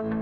Velkommen 0.00 0.16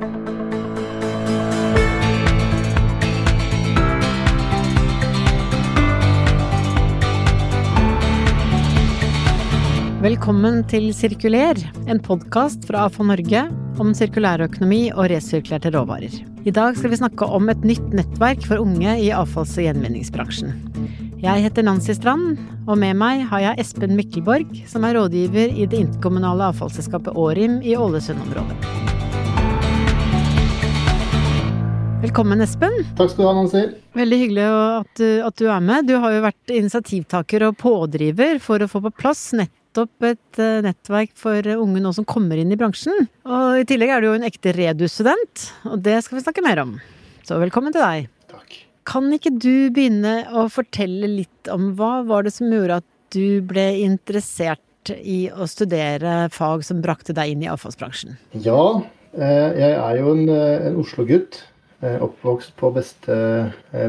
til 10.66 10.90
Sirkuler, 10.90 11.54
en 11.86 12.02
podkast 12.02 12.66
fra 12.66 12.88
AFA 12.88 13.06
Norge 13.06 13.46
om 13.78 13.94
sirkulærøkonomi 13.94 14.90
og 14.96 15.06
resirkulerte 15.12 15.70
råvarer. 15.70 16.10
I 16.42 16.50
dag 16.50 16.74
skal 16.74 16.90
vi 16.90 16.98
snakke 16.98 17.22
om 17.30 17.46
et 17.46 17.62
nytt 17.62 17.94
nettverk 17.94 18.42
for 18.50 18.58
unge 18.58 18.98
i 18.98 19.14
avfalls- 19.14 19.54
og 19.60 19.64
gjenvinningsbransjen. 19.68 20.50
Jeg 21.22 21.46
heter 21.46 21.62
Nancy 21.62 21.94
Strand, 21.94 22.34
og 22.66 22.82
med 22.82 22.98
meg 22.98 23.30
har 23.30 23.46
jeg 23.46 23.62
Espen 23.62 23.94
Mikkelborg, 23.94 24.50
som 24.66 24.82
er 24.82 24.98
rådgiver 24.98 25.54
i 25.54 25.70
det 25.70 25.86
interkommunale 25.86 26.50
avfallsselskapet 26.50 27.14
Årim 27.14 27.62
i 27.62 27.78
Ålesund-området. 27.78 28.87
Velkommen, 31.98 32.38
Espen. 32.38 32.76
Takk 32.94 33.10
skal 33.10 33.24
du 33.24 33.26
ha, 33.26 33.30
Nancy. 33.34 33.60
Veldig 33.98 34.18
hyggelig 34.20 34.42
at 34.46 35.00
du, 35.00 35.06
at 35.26 35.40
du 35.40 35.48
er 35.50 35.62
med. 35.66 35.88
Du 35.88 35.96
har 35.98 36.12
jo 36.14 36.20
vært 36.22 36.52
initiativtaker 36.54 37.42
og 37.48 37.56
pådriver 37.58 38.38
for 38.42 38.62
å 38.62 38.68
få 38.70 38.78
på 38.84 38.92
plass 39.00 39.22
nettopp 39.34 40.06
et 40.06 40.38
uh, 40.38 40.60
nettverk 40.62 41.10
for 41.18 41.48
unge 41.56 41.82
nå 41.82 41.90
som 41.96 42.06
kommer 42.06 42.38
inn 42.38 42.54
i 42.54 42.58
bransjen. 42.60 43.08
Og 43.26 43.64
i 43.64 43.66
tillegg 43.66 43.90
er 43.96 44.04
du 44.04 44.08
jo 44.12 44.14
en 44.14 44.28
ekte 44.30 44.54
Redu-student, 44.54 45.48
og 45.66 45.82
det 45.82 45.96
skal 46.06 46.20
vi 46.20 46.24
snakke 46.28 46.46
mer 46.46 46.62
om. 46.62 46.76
Så 47.26 47.40
velkommen 47.42 47.74
til 47.74 47.82
deg. 47.82 48.06
Takk. 48.30 48.60
Kan 48.86 49.10
ikke 49.18 49.34
du 49.34 49.66
begynne 49.74 50.20
å 50.30 50.46
fortelle 50.54 51.10
litt 51.10 51.50
om 51.50 51.72
hva 51.82 52.04
var 52.06 52.30
det 52.30 52.36
som 52.38 52.46
gjorde 52.46 52.78
at 52.78 52.88
du 53.10 53.42
ble 53.42 53.72
interessert 53.82 54.94
i 54.94 55.24
å 55.34 55.50
studere 55.50 56.28
fag 56.30 56.62
som 56.62 56.78
brakte 56.78 57.18
deg 57.18 57.34
inn 57.34 57.42
i 57.42 57.50
avfallsbransjen? 57.50 58.20
Ja, 58.38 58.84
jeg 59.18 59.74
er 59.74 59.98
jo 59.98 60.14
en, 60.14 60.28
en 60.30 60.84
Oslo-gutt. 60.86 61.42
Oppvokst 61.78 62.56
på 62.58 62.72
beste, 62.74 63.14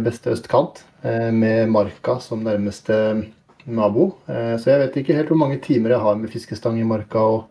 beste 0.05 0.35
østkant, 0.35 0.83
med 1.01 1.71
Marka 1.73 2.19
som 2.21 2.43
nærmeste 2.45 2.99
nabo. 3.69 4.13
Eh, 4.27 4.55
så 4.59 4.73
jeg 4.73 4.83
vet 4.83 4.99
ikke 5.01 5.17
helt 5.17 5.31
hvor 5.31 5.39
mange 5.39 5.59
timer 5.63 5.95
jeg 5.95 6.03
har 6.03 6.19
med 6.19 6.31
fiskestang 6.33 6.79
i 6.79 6.87
marka 6.87 7.23
og, 7.35 7.41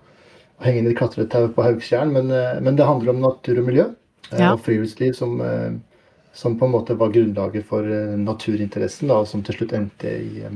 og 0.59 0.67
hengende 0.67 0.95
klatretau 0.99 1.51
på 1.55 1.67
Haugstjern, 1.67 2.12
men, 2.15 2.33
eh, 2.35 2.61
men, 2.62 2.79
det 2.79 2.87
handler 2.89 3.15
om 3.15 3.23
natur 3.23 3.61
og 3.62 3.69
miljø 3.69 3.85
eh, 4.33 4.41
ja. 4.41 4.53
og 4.55 4.62
friluftsliv 4.65 5.15
som, 5.19 5.39
som, 6.33 6.57
på 6.59 6.69
en 6.69 6.75
måte 6.75 6.97
var 6.99 7.12
grunnlaget 7.15 7.67
for 7.69 7.87
naturinteressen, 8.19 9.12
da, 9.12 9.23
som 9.27 9.45
til 9.47 9.61
slutt 9.61 9.77
endte 9.79 10.15
i, 10.19 10.49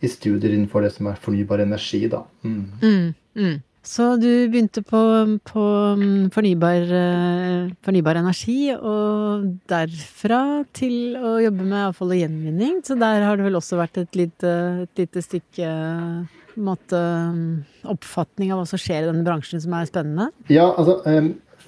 i, 0.00 0.08
studier 0.08 0.52
innenfor 0.52 0.86
det 0.86 0.94
som 0.96 1.10
er 1.10 1.20
fornybar 1.20 1.64
energi. 1.64 2.06
Da. 2.12 2.24
Mm. 2.44 2.62
Mm, 2.82 3.10
mm. 3.38 3.58
Så 3.82 4.16
du 4.20 4.28
begynte 4.52 4.82
på, 4.84 5.00
på 5.48 5.62
mm, 5.96 6.30
fornybar, 6.34 6.90
eh, 6.98 7.70
fornybar, 7.86 8.20
energi, 8.20 8.74
og 8.76 9.46
derfra 9.70 10.42
til 10.76 11.16
å 11.16 11.38
jobbe 11.40 11.64
med 11.64 11.86
avfall 11.86 12.12
og 12.12 12.20
gjenvinning. 12.20 12.82
Så 12.84 12.98
der 13.00 13.24
har 13.24 13.40
det 13.40 13.46
vel 13.48 13.56
også 13.56 13.80
vært 13.80 14.02
et 14.02 14.18
lite, 14.20 14.52
et 14.84 15.00
lite 15.00 15.24
stykke 15.24 15.70
måte, 16.60 17.00
mm, 17.32 17.86
oppfatning 17.94 18.52
av 18.52 18.60
hva 18.60 18.68
som 18.68 18.80
skjer 18.80 19.06
i 19.06 19.08
denne 19.08 19.24
bransjen 19.24 19.62
som 19.64 19.78
er 19.78 19.88
spennende? 19.88 20.28
Ja, 20.52 20.68
altså 20.74 21.00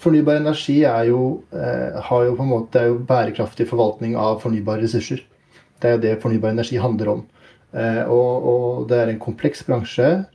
fornybar 0.02 0.40
energi 0.40 0.83
er 0.88 1.08
jo, 1.10 1.42
eh, 1.55 2.00
har 2.02 2.24
jo 2.27 2.36
på 2.36 2.42
en 2.44 2.52
måte, 2.52 2.80
er 2.80 2.90
jo 2.90 3.00
bærekraftig 3.08 3.68
forvaltning 3.70 4.16
av 4.16 4.40
fornybare 4.42 4.83
ressurser. 4.83 5.22
Det 5.80 5.88
er 5.88 5.96
jo 5.96 6.02
det 6.02 6.20
fornybar 6.22 6.52
energi 6.52 6.77
handler 6.77 7.08
om. 7.16 7.24
Eh, 7.72 8.05
og, 8.05 8.46
og 8.52 8.88
det 8.88 8.98
er 8.98 9.12
en 9.12 9.22
kompleks 9.22 9.64
bransje. 9.64 10.27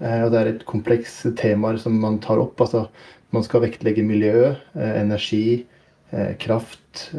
Eh, 0.00 0.22
og 0.24 0.32
det 0.32 0.40
er 0.40 0.50
et 0.52 0.66
kompleks 0.68 1.22
temaer 1.38 1.80
som 1.80 1.96
man 2.00 2.20
tar 2.22 2.40
opp. 2.42 2.60
altså 2.60 2.86
Man 3.34 3.44
skal 3.44 3.64
vektlegge 3.64 4.04
miljø, 4.04 4.54
eh, 4.74 4.94
energi, 5.00 5.66
eh, 6.12 6.36
kraft. 6.38 7.10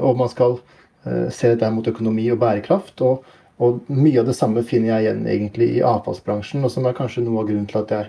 Og 0.00 0.16
man 0.16 0.28
skal 0.28 0.60
se 1.04 1.48
dette 1.48 1.70
mot 1.70 1.84
økonomi 1.84 2.30
og 2.32 2.38
bærekraft. 2.38 3.00
Og, 3.02 3.24
og, 3.60 3.80
mye 3.88 4.20
av 4.20 4.26
det 4.26 4.34
samme 4.36 4.62
finner 4.64 4.88
jeg 4.88 5.04
igjen 5.04 5.26
egentlig 5.26 5.68
i 5.76 5.82
avfallsbransjen, 5.84 6.64
og 6.64 6.70
som 6.70 6.86
er 6.86 6.96
kanskje 6.96 7.22
noe 7.24 7.42
av 7.42 7.48
grunnen 7.48 7.66
til 7.68 7.82
at 7.82 7.90
jeg 7.92 8.08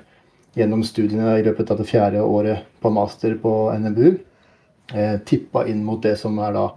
gjennom 0.56 0.84
studiene 0.84 1.34
i 1.39 1.44
løpet 1.44 1.72
av 1.72 1.78
det 1.78 1.89
fjerde 1.89 2.23
året 2.23 2.63
på 2.79 2.89
master 2.89 3.35
på 3.35 3.51
NMBU 3.75 4.16
tippa 5.25 5.66
inn 5.68 5.84
mot 5.84 6.01
det 6.01 6.16
som 6.16 6.39
er 6.39 6.53
da 6.56 6.69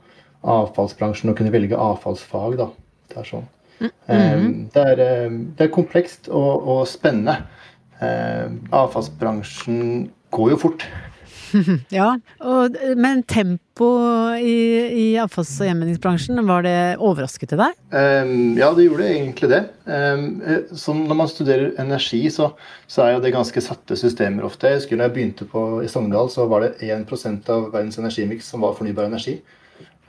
avfallsbransjen, 0.43 1.31
og 1.31 1.37
kunne 1.39 1.55
velge 1.55 1.77
avfallsfag. 1.77 2.57
da. 2.59 2.69
Det 3.09 3.23
er 3.23 3.31
sånn. 3.31 3.47
Mm. 3.81 4.69
Det, 4.75 4.83
er, 4.83 5.31
det, 5.31 5.67
er, 5.67 5.75
komplekst 5.75 6.29
og, 6.29 6.69
og 6.69 6.87
spennende. 6.91 7.41
Avfallsbransjen 7.99 10.09
går 10.35 10.55
jo 10.55 10.63
fort. 10.65 10.89
ja, 11.99 12.09
og, 12.45 12.77
men 12.99 13.23
tempo 13.29 13.89
i, 14.37 14.57
i 14.89 15.07
avfalls- 15.21 15.57
og 15.63 15.69
gjenvinningsbransjen, 15.69 16.41
var 16.49 16.65
det 16.67 16.79
overrasket 17.05 17.53
til 17.53 17.63
deg? 17.63 17.77
Ja, 18.59 18.71
det 18.77 18.89
gjorde 18.89 19.09
egentlig 19.09 19.51
det. 19.53 19.63
Um, 19.89 21.05
når 21.09 21.21
man 21.23 21.31
studerer 21.31 21.73
energi, 21.81 22.25
så, 22.35 22.53
så, 22.87 23.05
er 23.05 23.17
jo 23.17 23.23
det 23.25 23.35
ganske 23.37 23.63
satte 23.65 23.99
systemer 23.99 24.47
ofte. 24.49 24.71
Jeg 24.71 24.83
husker 24.83 25.01
når 25.01 25.09
jeg 25.09 25.17
begynte 25.17 25.49
på, 25.49 25.65
i 25.85 25.91
Sogndal, 25.91 26.31
så 26.33 26.49
var 26.51 26.67
det 26.67 26.75
1% 26.85 27.53
av 27.55 27.71
verdens 27.75 28.01
energimiks 28.01 28.51
som 28.53 28.67
var 28.67 28.77
fornybar 28.79 29.09
energi. 29.09 29.39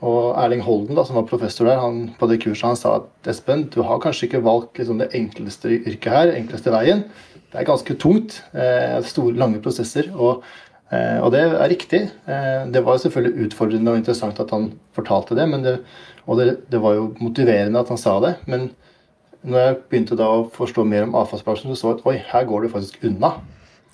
Og 0.00 0.32
Erling 0.40 0.62
Holden, 0.64 0.96
da, 0.96 1.04
som 1.04 1.18
var 1.18 1.26
professor 1.28 1.68
der, 1.68 1.80
han, 1.82 2.06
på 2.16 2.28
det 2.30 2.40
kurset 2.40 2.70
han 2.70 2.78
sa 2.78 2.94
at 3.02 3.28
Espen, 3.28 3.66
du 3.72 3.82
har 3.84 4.00
kanskje 4.00 4.30
ikke 4.30 4.42
valgt 4.46 4.80
liksom, 4.80 5.00
det 5.02 5.10
enkleste 5.16 5.74
yrket 5.76 6.14
her, 6.14 6.32
enkleste 6.38 6.72
veien. 6.72 7.04
Det 7.50 7.60
er 7.60 7.68
ganske 7.68 7.96
tungt. 8.00 8.38
Eh, 8.54 8.96
store, 9.04 9.36
lange 9.36 9.60
prosesser. 9.60 10.08
Og, 10.14 10.46
eh, 10.88 11.18
og, 11.20 11.28
det 11.34 11.42
er 11.48 11.68
riktig. 11.68 12.02
Eh, 12.30 12.62
det 12.72 12.84
var 12.86 13.02
selvfølgelig 13.02 13.48
utfordrende 13.48 13.92
og 13.92 14.00
interessant 14.00 14.40
at 14.40 14.54
han 14.56 14.70
fortalte 14.96 15.36
det, 15.36 15.48
det 15.66 15.76
og 16.26 16.38
det, 16.38 16.48
det, 16.70 16.80
var 16.80 16.96
jo 16.96 17.10
motiverende 17.20 17.80
at 17.80 17.90
han 17.90 18.00
sa 18.00 18.16
det. 18.24 18.36
Men 18.48 18.70
når 19.42 19.64
jeg 19.64 19.78
begynte 19.90 20.18
da 20.20 20.28
å 20.30 20.48
forstå 20.54 20.84
mer 20.88 21.08
om 21.08 21.16
avfallsbransjen, 21.18 21.72
så 21.74 21.80
så 21.80 21.92
jeg 21.92 22.00
at 22.00 22.08
oi, 22.08 22.16
her 22.32 22.48
går 22.48 22.64
det 22.64 22.72
faktisk 22.72 23.04
unna. 23.04 23.34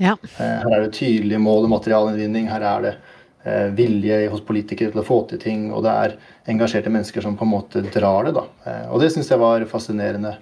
Ja. 0.03 0.16
Eh, 0.37 0.56
her 0.62 0.72
er 0.77 0.87
det 0.87 0.97
tydelige 0.99 1.41
mål 1.41 1.66
og 1.66 1.72
materialinnvinning. 1.78 2.50
Her 2.53 2.65
er 2.75 2.84
det 2.84 2.95
vilje 3.77 4.25
hos 4.33 4.43
politikere 4.43 4.91
til 4.91 5.03
å 5.03 5.07
få 5.07 5.21
til 5.31 5.39
ting, 5.43 5.69
og 5.71 5.84
det 5.87 5.93
er 5.93 6.17
engasjerte 6.51 6.91
mennesker 6.93 7.25
som 7.25 7.37
på 7.39 7.47
en 7.47 7.55
måte 7.55 7.84
drar 7.95 8.27
det. 8.27 8.37
da. 8.37 8.45
Eh, 8.67 8.84
og 8.91 9.03
det 9.03 9.12
syns 9.15 9.31
jeg 9.31 9.41
var 9.43 9.65
fascinerende 9.71 10.37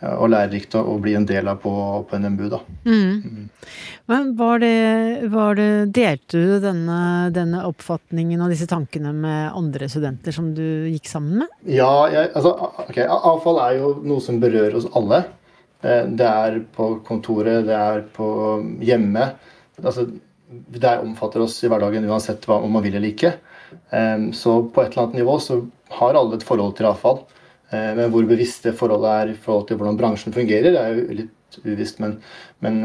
eh, 0.00 0.14
og 0.14 0.30
lærerikt 0.32 0.76
å 0.78 0.96
bli 1.02 1.16
en 1.18 1.26
del 1.28 1.50
av 1.50 1.60
på, 1.62 1.72
på 2.10 2.20
NMBU. 2.20 2.46
da. 2.52 2.60
Mm. 2.84 3.16
Mm. 3.24 3.48
Men 4.10 4.30
var 4.38 4.62
det, 4.62 4.76
var 5.32 5.58
det, 5.58 5.70
Delte 5.96 6.38
du 6.38 6.54
denne, 6.62 7.00
denne, 7.34 7.64
oppfatningen 7.68 8.42
og 8.42 8.54
disse 8.54 8.68
tankene 8.70 9.12
med 9.16 9.50
andre 9.50 9.90
studenter 9.90 10.34
som 10.34 10.52
du 10.54 10.64
gikk 10.90 11.10
sammen 11.10 11.44
med? 11.44 11.58
Ja, 11.66 12.08
jeg, 12.12 12.32
altså, 12.34 12.56
okay, 12.86 13.06
avfall 13.06 13.62
er 13.66 13.78
jo 13.80 13.94
noe 14.02 14.22
som 14.24 14.40
berører 14.42 14.78
oss 14.80 14.90
alle. 14.98 15.24
Det 15.80 16.26
er 16.28 16.58
på 16.76 16.90
kontoret, 17.06 17.62
det 17.64 17.72
er 17.72 18.02
på 18.12 18.26
hjemme. 18.84 19.30
Altså, 19.80 20.10
det 20.50 20.98
omfatter 20.98 21.44
oss 21.44 21.58
i 21.64 21.70
hverdagen 21.70 22.06
uansett 22.10 22.48
om 22.50 22.70
man 22.72 22.82
vil 22.84 22.96
eller 22.98 23.12
ikke. 23.12 23.34
Så 24.34 24.54
på 24.74 24.82
et 24.82 24.90
eller 24.90 25.04
annet 25.04 25.20
nivå 25.20 25.36
så 25.42 25.60
har 26.00 26.18
alle 26.18 26.38
et 26.38 26.46
forhold 26.46 26.74
til 26.78 26.88
avfall. 26.90 27.20
Men 27.70 28.10
hvor 28.10 28.26
bevisst 28.26 28.66
det 28.66 28.74
forholdet 28.78 29.12
er 29.12 29.30
i 29.30 29.38
forhold 29.38 29.68
til 29.68 29.78
hvordan 29.78 29.98
bransjen 29.98 30.34
fungerer, 30.34 30.74
er 30.74 30.96
jo 30.96 31.20
litt 31.20 31.60
uvisst. 31.62 32.00
Men, 32.02 32.16
men 32.66 32.80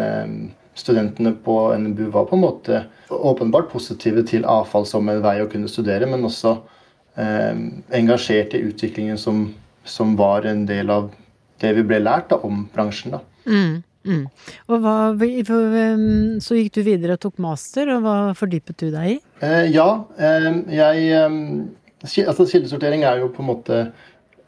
studentene 0.78 1.34
på 1.46 1.58
NBU 1.81 2.12
var 2.14 2.30
på 2.30 2.38
en 2.38 2.46
måte 2.46 2.84
åpenbart 3.09 3.72
positive 3.74 4.22
til 4.30 4.46
avfall 4.46 4.86
som 4.86 5.09
en 5.09 5.24
vei 5.26 5.40
å 5.42 5.50
kunne 5.50 5.72
studere, 5.72 6.06
men 6.09 6.28
også 6.30 6.59
engasjert 7.16 8.53
i 8.53 8.64
utviklingen 8.70 9.18
som, 9.18 9.47
som, 9.84 10.16
var 10.20 10.46
en 10.46 10.66
del 10.66 10.90
av 10.92 11.09
det 11.64 11.72
vi 11.78 11.86
ble 11.88 12.02
lært 12.03 12.30
da, 12.30 12.40
om 12.44 12.66
bransjen. 12.74 13.16
da. 13.16 13.22
Mm. 13.47 13.84
Mm. 14.05 14.25
Og 14.69 14.83
hva, 14.83 14.95
så 16.45 16.57
gikk 16.59 16.75
du 16.77 16.81
videre 16.85 17.17
og 17.17 17.23
tok 17.25 17.39
master, 17.41 17.89
og 17.95 18.05
hva 18.05 18.17
fordypet 18.38 18.83
du 18.83 18.91
deg 18.93 19.16
i? 19.16 19.17
Eh, 19.45 19.71
ja, 19.73 19.89
eh, 20.17 20.52
jeg 20.75 21.25
Altså 22.05 22.46
kildesortering 22.46 23.02
er 23.07 23.23
jo 23.23 23.31
på 23.34 23.41
en 23.41 23.47
måte 23.49 23.78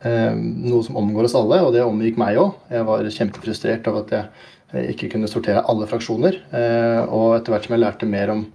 eh, 0.05 0.35
noe 0.35 0.83
som 0.85 0.99
omgår 0.99 1.25
oss 1.25 1.35
alle, 1.37 1.57
og 1.63 1.73
det 1.73 1.81
omgikk 1.85 2.19
meg 2.21 2.37
òg. 2.37 2.53
Jeg 2.69 2.85
var 2.85 3.09
kjempefrustrert 3.15 3.87
av 3.89 4.01
at 4.03 4.13
jeg 4.13 4.27
eh, 4.73 4.91
ikke 4.93 5.09
kunne 5.15 5.29
sortere 5.31 5.63
alle 5.65 5.87
fraksjoner. 5.89 6.37
Eh, 6.51 7.01
og 7.07 7.37
etter 7.37 7.55
hvert 7.55 7.65
som 7.65 7.73
jeg 7.73 7.83
lærte 7.83 8.09
mer 8.09 8.33
om 8.35 8.45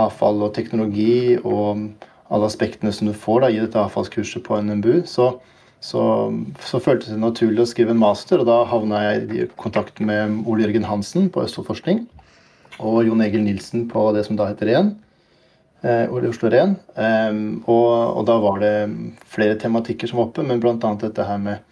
avfall 0.00 0.42
og 0.46 0.54
teknologi 0.56 1.36
og 1.38 1.86
alle 2.30 2.46
aspektene 2.50 2.92
som 2.94 3.10
du 3.10 3.14
får 3.14 3.44
da, 3.44 3.52
i 3.52 3.62
dette 3.62 3.78
avfallskurset 3.78 4.42
på 4.46 4.58
NMBU, 4.62 5.02
så 5.10 5.32
så, 5.80 6.02
så 6.60 6.80
føltes 6.82 7.12
det 7.14 7.20
naturlig 7.20 7.64
å 7.64 7.68
skrive 7.68 7.94
en 7.94 8.00
master, 8.00 8.42
og 8.42 8.48
da 8.48 8.58
havna 8.68 9.04
jeg 9.06 9.22
i 9.32 9.46
kontakt 9.60 10.00
med 10.04 10.42
Ole 10.44 10.66
Jørgen 10.66 10.88
Hansen 10.88 11.30
på 11.32 11.44
Østfoldforskning 11.46 12.04
og 12.80 13.04
Jon 13.06 13.22
Egil 13.24 13.44
Nilsen 13.44 13.86
på 13.90 14.10
det 14.16 14.26
som 14.26 14.36
da 14.38 14.50
heter 14.50 14.68
REN. 14.70 14.92
Eh, 15.80 16.12
Oslo 16.12 16.50
Ren. 16.52 16.76
Og, 17.64 17.88
og, 17.88 18.22
da 18.28 18.36
var 18.42 18.60
det 18.60 18.74
flere 19.32 19.56
tematikker 19.60 20.10
som 20.10 20.20
var 20.20 20.28
oppe, 20.28 20.44
men 20.44 20.60
bl.a. 20.60 20.76
dette 21.00 21.24
her 21.24 21.40
med, 21.40 21.64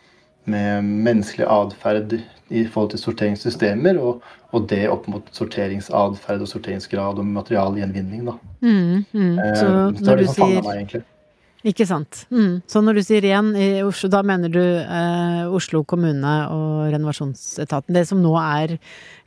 med 0.49 0.88
menneskelig 0.88 1.49
atferd 1.49 2.16
i 2.49 2.64
forhold 2.64 2.94
til 2.94 3.02
sorteringssystemer, 3.02 4.00
og, 4.00 4.25
og 4.56 4.64
det 4.70 4.87
opp 4.88 5.05
mot 5.12 5.28
sorteringsatferd 5.37 6.44
og 6.44 6.49
sorteringsgrad 6.49 7.20
og 7.20 7.28
materialgjenvinning. 7.37 8.25
Da. 8.31 8.38
Mm, 8.64 9.05
mm. 9.12 9.38
Så 9.60 9.69
det 9.69 10.06
når 10.06 10.08
var 10.08 10.22
du 10.22 10.28
som 10.32 10.43
fanga 10.43 10.76
sier. 10.88 11.08
Ikke 11.66 11.88
sant. 11.88 12.20
Mm. 12.31 12.60
Så 12.70 12.81
når 12.84 13.00
du 13.00 13.02
sier 13.02 13.25
ren 13.25 13.49
i 13.58 13.81
Oslo, 13.82 14.06
da 14.12 14.20
mener 14.26 14.52
du 14.52 14.60
eh, 14.62 15.40
Oslo 15.50 15.81
kommune 15.88 16.34
og 16.55 16.93
renovasjonsetaten? 16.93 17.90
Det 17.96 18.05
som 18.06 18.20
nå 18.22 18.31
er 18.38 18.76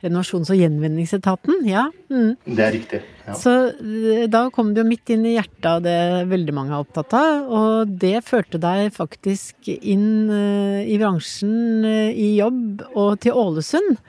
renovasjons- 0.00 0.48
og 0.54 0.56
gjenvinningsetaten? 0.56 1.60
Ja. 1.68 1.90
Mm. 2.08 2.30
Det 2.46 2.64
er 2.64 2.72
riktig. 2.72 3.02
Ja. 3.26 3.36
Så 3.36 3.52
eh, 3.76 4.24
da 4.32 4.46
kom 4.54 4.72
du 4.72 4.80
jo 4.80 4.86
midt 4.88 5.12
inn 5.12 5.26
i 5.28 5.34
hjertet 5.36 5.68
av 5.74 5.84
det 5.84 5.98
veldig 6.32 6.56
mange 6.56 6.72
er 6.72 6.86
opptatt 6.86 7.12
av, 7.18 7.52
og 7.52 7.92
det 8.00 8.22
førte 8.24 8.60
deg 8.62 8.88
faktisk 8.96 9.68
inn 9.68 10.32
eh, 10.32 10.88
i 10.88 10.96
bransjen 11.02 11.84
eh, 11.84 12.16
i 12.16 12.32
jobb 12.38 12.86
og 12.94 13.20
til 13.20 13.36
Ålesund. 13.36 14.00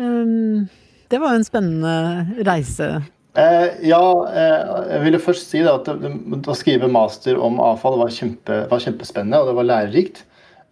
Um, 0.00 0.66
det 1.12 1.20
var 1.20 1.32
jo 1.32 1.42
en 1.42 1.46
spennende 1.46 2.46
reise. 2.48 2.88
Eh, 3.36 3.66
ja, 3.90 4.00
eh, 4.32 4.70
jeg 4.94 5.02
ville 5.04 5.20
først 5.20 5.50
si 5.52 5.60
at 5.68 5.88
det, 6.00 6.12
å 6.48 6.56
skrive 6.56 6.88
master 6.88 7.36
om 7.36 7.58
avfall 7.60 7.98
var, 8.00 8.12
kjempe, 8.14 8.62
var 8.70 8.80
kjempespennende, 8.80 9.42
og 9.42 9.50
det 9.50 9.56
var 9.58 9.68
lærerikt. 9.68 10.22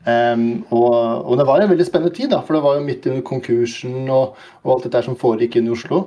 Um, 0.05 0.67
og, 0.69 0.93
og 1.25 1.39
det 1.41 1.47
var 1.49 1.63
en 1.65 1.71
veldig 1.71 1.87
spennende 1.89 2.13
tid, 2.13 2.29
da, 2.35 2.43
for 2.45 2.57
det 2.57 2.65
var 2.65 2.77
jo 2.77 2.85
midt 2.85 3.07
under 3.09 3.25
konkursen 3.25 4.11
og, 4.13 4.41
og 4.61 4.75
alt 4.75 4.85
dette 4.85 5.01
som 5.07 5.17
foregikk 5.17 5.57
inne 5.57 5.73
i 5.73 5.77
Oslo. 5.77 6.03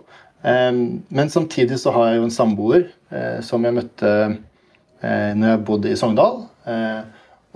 Um, 0.45 0.99
men 1.09 1.33
samtidig 1.33 1.79
så 1.81 1.93
har 1.95 2.11
jeg 2.11 2.19
jo 2.19 2.27
en 2.27 2.33
samboer 2.33 2.83
eh, 2.85 3.39
som 3.45 3.65
jeg 3.65 3.73
møtte 3.73 4.11
eh, 4.21 5.31
når 5.33 5.49
jeg 5.49 5.63
bodde 5.65 5.89
i 5.89 5.97
Sogndal. 5.97 6.43
Eh, 6.69 7.01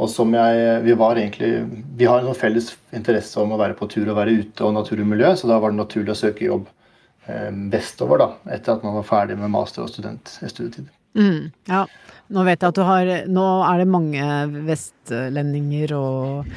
og 0.02 0.10
som 0.10 0.34
jeg 0.34 0.80
Vi 0.82 0.94
var 0.98 1.20
egentlig 1.20 1.50
Vi 2.00 2.08
har 2.10 2.24
en 2.24 2.38
felles 2.38 2.72
interesse 2.96 3.38
om 3.38 3.52
å 3.54 3.60
være 3.60 3.76
på 3.78 3.86
tur 3.92 4.08
og 4.08 4.18
være 4.18 4.34
ute 4.40 4.66
og 4.66 4.74
natur 4.74 5.04
og 5.04 5.12
miljø, 5.12 5.36
så 5.38 5.50
da 5.52 5.60
var 5.62 5.74
det 5.74 5.82
naturlig 5.84 6.16
å 6.16 6.22
søke 6.24 6.48
jobb 6.48 6.66
vestover, 7.72 8.18
da, 8.18 8.30
etter 8.56 8.76
at 8.76 8.84
man 8.84 8.98
var 8.98 9.06
ferdig 9.08 9.38
med 9.38 9.54
master- 9.54 9.86
og 9.86 9.92
student, 9.92 10.34
studietid. 10.42 10.90
Mm, 11.18 11.52
ja. 11.68 11.86
Nå 12.32 12.46
vet 12.48 12.62
jeg 12.64 12.72
at 12.72 12.78
du 12.78 12.86
har 12.88 13.10
Nå 13.28 13.46
er 13.68 13.82
det 13.82 13.88
mange 13.92 14.28
vestlendinger 14.64 15.92
og 15.98 16.52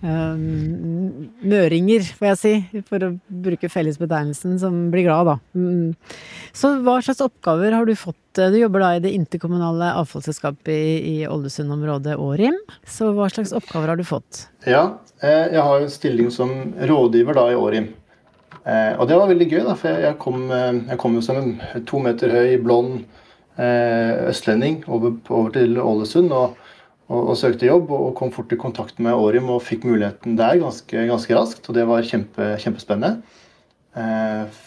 um, 0.00 1.26
møringer, 1.44 2.06
får 2.16 2.28
jeg 2.30 2.38
si, 2.40 2.82
for 2.88 3.04
å 3.04 3.10
bruke 3.28 3.68
fellesbetegnelsen, 3.72 4.56
som 4.62 4.78
blir 4.92 5.04
glad, 5.08 5.28
da. 5.28 5.36
Mm. 5.58 5.92
Så 6.56 6.72
hva 6.86 6.98
slags 7.04 7.20
oppgaver 7.24 7.76
har 7.76 7.88
du 7.88 7.94
fått? 7.98 8.16
Du 8.38 8.56
jobber 8.56 8.84
da 8.84 8.94
i 8.96 9.04
det 9.04 9.12
interkommunale 9.16 9.92
avfallsselskapet 10.00 10.72
i, 10.72 10.98
i 11.12 11.16
Ålesund-området 11.28 12.16
Årim. 12.22 12.56
Så 12.88 13.12
hva 13.16 13.28
slags 13.32 13.52
oppgaver 13.56 13.92
har 13.92 14.00
du 14.00 14.06
fått? 14.08 14.46
Ja, 14.64 15.00
eh, 15.20 15.50
jeg 15.52 15.64
har 15.68 15.82
en 15.82 15.92
stilling 15.92 16.32
som 16.32 16.54
rådgiver 16.78 17.36
da 17.36 17.50
i 17.52 17.58
Årim. 17.58 17.92
Eh, 18.68 18.94
og 19.00 19.08
det 19.08 19.16
var 19.16 19.30
veldig 19.30 19.46
gøy, 19.48 19.62
da, 19.64 19.74
for 19.78 20.02
jeg, 20.04 20.16
kom, 20.20 20.48
eh, 20.52 20.80
jeg 20.90 21.00
kom 21.00 21.14
jo 21.16 21.24
som 21.24 21.38
en 21.40 21.54
to 21.88 22.00
meter 22.04 22.32
høy, 22.34 22.58
blond 22.60 22.98
eh, 23.56 24.28
østlending 24.28 24.82
over, 24.92 25.14
over 25.32 25.54
til 25.54 25.78
Ålesund 25.80 26.34
og, 26.36 26.58
og, 27.08 27.20
og, 27.22 27.34
søkte 27.40 27.68
jobb. 27.70 27.92
Og 27.94 28.14
kom 28.18 28.32
fort 28.34 28.52
i 28.52 28.60
kontakt 28.60 29.00
med 29.04 29.16
Årim 29.16 29.48
og 29.54 29.64
fikk 29.64 29.86
muligheten 29.88 30.36
der 30.40 30.60
ganske, 30.60 31.06
ganske 31.10 31.38
raskt. 31.38 31.68
Og 31.68 31.78
det 31.78 31.86
var 31.88 32.04
kjempe, 32.06 32.54
kjempespennende. 32.60 33.22
Eh, 33.96 34.60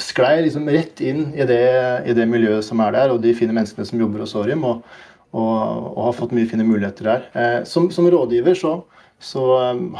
sklei 0.00 0.36
liksom 0.44 0.70
rett 0.70 1.02
inn 1.02 1.28
i 1.34 1.46
det, 1.48 1.64
i 2.06 2.14
det, 2.18 2.28
miljøet 2.30 2.66
som 2.66 2.80
er 2.82 2.94
der, 2.94 3.14
og 3.14 3.22
de 3.22 3.34
fine 3.38 3.54
menneskene 3.54 3.86
som 3.88 4.00
jobber 4.02 4.22
hos 4.22 4.36
Årim. 4.38 4.62
Og, 4.68 4.86
og, 5.32 6.00
har 6.06 6.18
fått 6.20 6.34
mye 6.36 6.46
fine 6.46 6.66
muligheter 6.68 7.10
der. 7.10 7.28
Eh, 7.34 7.60
som, 7.66 7.90
som 7.90 8.06
rådgiver 8.06 8.58
så 8.58 8.82
så 9.22 9.42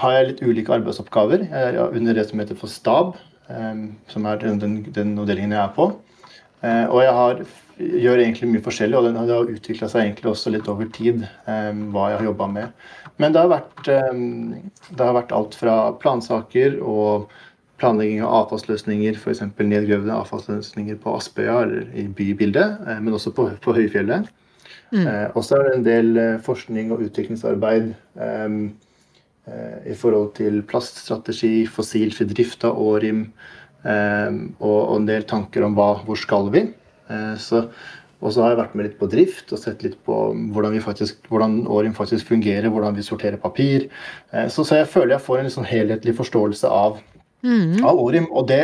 har 0.02 0.14
jeg 0.16 0.28
litt 0.28 0.40
ulike 0.42 0.72
arbeidsoppgaver. 0.74 1.44
Jeg 1.46 1.74
er 1.76 1.94
under 1.94 2.16
det 2.16 2.24
som 2.26 2.40
heter 2.42 2.58
for 2.58 2.66
stab, 2.66 3.12
som 4.08 4.26
er 4.26 4.38
den, 4.40 4.60
den, 4.62 4.74
den 4.94 5.16
avdelingen 5.18 5.52
jeg 5.52 5.62
er 5.62 5.72
på. 5.76 5.90
Uh, 6.62 6.86
og 6.94 6.98
jeg 7.02 7.14
har, 7.16 7.40
gjør 7.82 8.20
egentlig 8.22 8.48
mye 8.52 8.62
forskjellig, 8.62 8.98
og 8.98 9.06
det 9.10 9.34
har 9.34 9.48
utvikla 9.50 9.88
seg 9.90 10.04
egentlig 10.04 10.28
også 10.30 10.52
litt 10.54 10.68
over 10.70 10.86
tid 10.94 11.24
um, 11.50 11.88
hva 11.94 12.12
jeg 12.12 12.20
har 12.20 12.28
jobba 12.28 12.46
med. 12.52 12.84
Men 13.18 13.34
det 13.34 13.42
har, 13.42 13.50
vært, 13.50 13.88
det 13.88 15.02
har 15.02 15.16
vært 15.16 15.34
alt 15.34 15.56
fra 15.58 15.74
plansaker 16.02 16.78
og 16.78 17.32
planlegging 17.82 18.22
av 18.22 18.44
avfallsløsninger, 18.44 19.18
f.eks. 19.18 19.42
nedgravde 19.58 20.14
avfallsløsninger 20.14 21.00
på 21.02 21.16
Aspøya 21.18 21.58
eller 21.64 21.90
i 21.98 22.06
bybildet, 22.06 22.78
uh, 22.86 22.94
men 23.02 23.18
også 23.18 23.34
på, 23.34 23.48
på 23.64 23.74
Høyfjellet. 23.80 24.30
Mm. 24.94 25.02
Uh, 25.02 25.26
og 25.34 25.42
er 25.42 25.66
det 25.66 25.74
en 25.74 25.86
del 25.88 26.24
forskning 26.46 26.94
og 26.94 27.02
utviklingsarbeid 27.08 27.90
i 29.42 29.94
forhold 29.98 30.36
til 30.36 30.60
plaststrategi, 30.70 31.64
fossilfri 31.66 32.28
drift 32.30 32.62
av 32.68 32.78
Årim 32.78 33.24
og 33.82 34.92
en 34.94 35.08
del 35.08 35.24
tanker 35.26 35.64
om 35.66 35.74
hva, 35.74 35.96
hvor 36.06 36.20
skal 36.20 36.46
vi. 36.54 36.60
Så, 37.42 37.64
og 38.22 38.30
så 38.30 38.44
har 38.44 38.52
jeg 38.52 38.60
vært 38.60 38.76
med 38.78 38.86
litt 38.86 39.00
på 39.00 39.08
drift 39.10 39.50
og 39.50 39.58
sett 39.58 39.82
litt 39.82 39.96
på 40.06 40.20
hvordan, 40.54 40.78
faktisk, 40.84 41.26
hvordan 41.26 41.64
Årim 41.66 41.96
faktisk 41.96 42.30
fungerer, 42.30 42.70
hvordan 42.70 42.94
vi 42.94 43.02
sorterer 43.02 43.42
papir. 43.42 43.88
Så, 44.30 44.62
så 44.62 44.78
jeg 44.78 44.90
føler 44.92 45.16
jeg 45.16 45.26
får 45.26 45.42
en 45.42 45.50
sånn 45.56 45.66
helhetlig 45.66 46.14
forståelse 46.20 46.70
av, 46.70 47.02
mm. 47.42 47.82
av 47.82 47.98
Årim, 47.98 48.30
og 48.30 48.46
det 48.52 48.62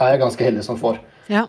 er 0.00 0.14
jeg 0.14 0.24
ganske 0.24 0.48
heldig 0.48 0.64
som 0.64 0.80
får. 0.80 1.02
Ja. 1.30 1.46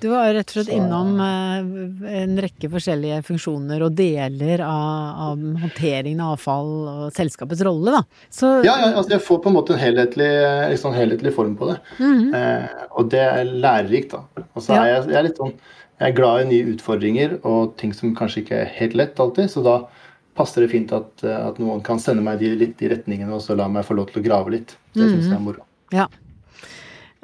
Du 0.00 0.08
var 0.08 0.32
rett 0.34 0.48
og 0.48 0.56
slett 0.56 0.70
så, 0.70 0.76
innom 0.78 1.18
en 1.20 2.36
rekke 2.42 2.70
forskjellige 2.72 3.20
funksjoner 3.26 3.84
og 3.86 3.96
deler 3.98 4.62
av, 4.64 5.20
av 5.28 5.44
håndteringen 5.64 6.22
av 6.24 6.34
avfall 6.36 6.72
og 6.92 7.04
selskapets 7.16 7.64
rolle, 7.66 7.98
da. 7.98 8.02
Så, 8.30 8.50
ja, 8.66 8.76
ja 8.80 8.90
altså 8.92 9.16
jeg 9.16 9.24
får 9.26 9.42
på 9.44 9.52
en 9.52 9.56
måte 9.58 9.76
en 9.76 9.82
helhetlig, 9.82 10.30
liksom 10.72 10.96
helhetlig 10.96 11.34
form 11.36 11.56
på 11.60 11.70
det. 11.72 11.78
Mm 11.98 12.14
-hmm. 12.18 12.34
eh, 12.40 12.86
og 12.90 13.10
det 13.10 13.24
er 13.24 13.44
lærerikt, 13.44 14.12
da. 14.12 14.44
Og 14.54 14.62
så 14.62 14.72
ja. 14.72 14.82
er 14.82 14.86
jeg, 14.94 15.08
jeg, 15.08 15.18
er 15.18 15.28
litt 15.28 15.36
sånn 15.36 15.54
Jeg 16.00 16.08
er 16.10 16.16
glad 16.16 16.40
i 16.42 16.48
nye 16.48 16.74
utfordringer 16.74 17.38
og 17.46 17.76
ting 17.76 17.92
som 17.94 18.16
kanskje 18.16 18.40
ikke 18.42 18.56
er 18.56 18.72
helt 18.80 18.94
lett 18.94 19.20
alltid, 19.20 19.50
så 19.50 19.62
da 19.62 19.86
passer 20.34 20.64
det 20.64 20.70
fint 20.70 20.92
at, 20.92 21.24
at 21.24 21.58
noen 21.58 21.82
kan 21.82 22.00
sende 22.02 22.22
meg 22.22 22.40
de, 22.42 22.50
litt 22.58 22.82
i 22.82 22.88
retningene 22.90 23.32
og 23.34 23.42
så 23.42 23.54
la 23.54 23.68
meg 23.68 23.86
få 23.86 23.94
lov 23.94 24.10
til 24.10 24.20
å 24.22 24.24
grave 24.24 24.50
litt. 24.50 24.76
Det 24.94 25.06
syns 25.06 25.28
jeg 25.28 25.36
er 25.36 25.44
moro. 25.44 25.62
Ja. 25.94 26.08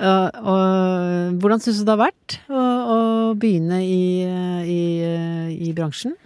Og, 0.01 0.39
og 0.49 1.41
hvordan 1.43 1.61
syns 1.61 1.83
du 1.83 1.85
det 1.85 1.93
har 1.93 2.05
vært 2.07 2.39
å, 2.49 2.61
å 2.61 2.99
begynne 3.37 3.83
i, 3.85 4.25
i, 4.65 4.83
i 5.69 5.73
bransjen? 5.77 6.17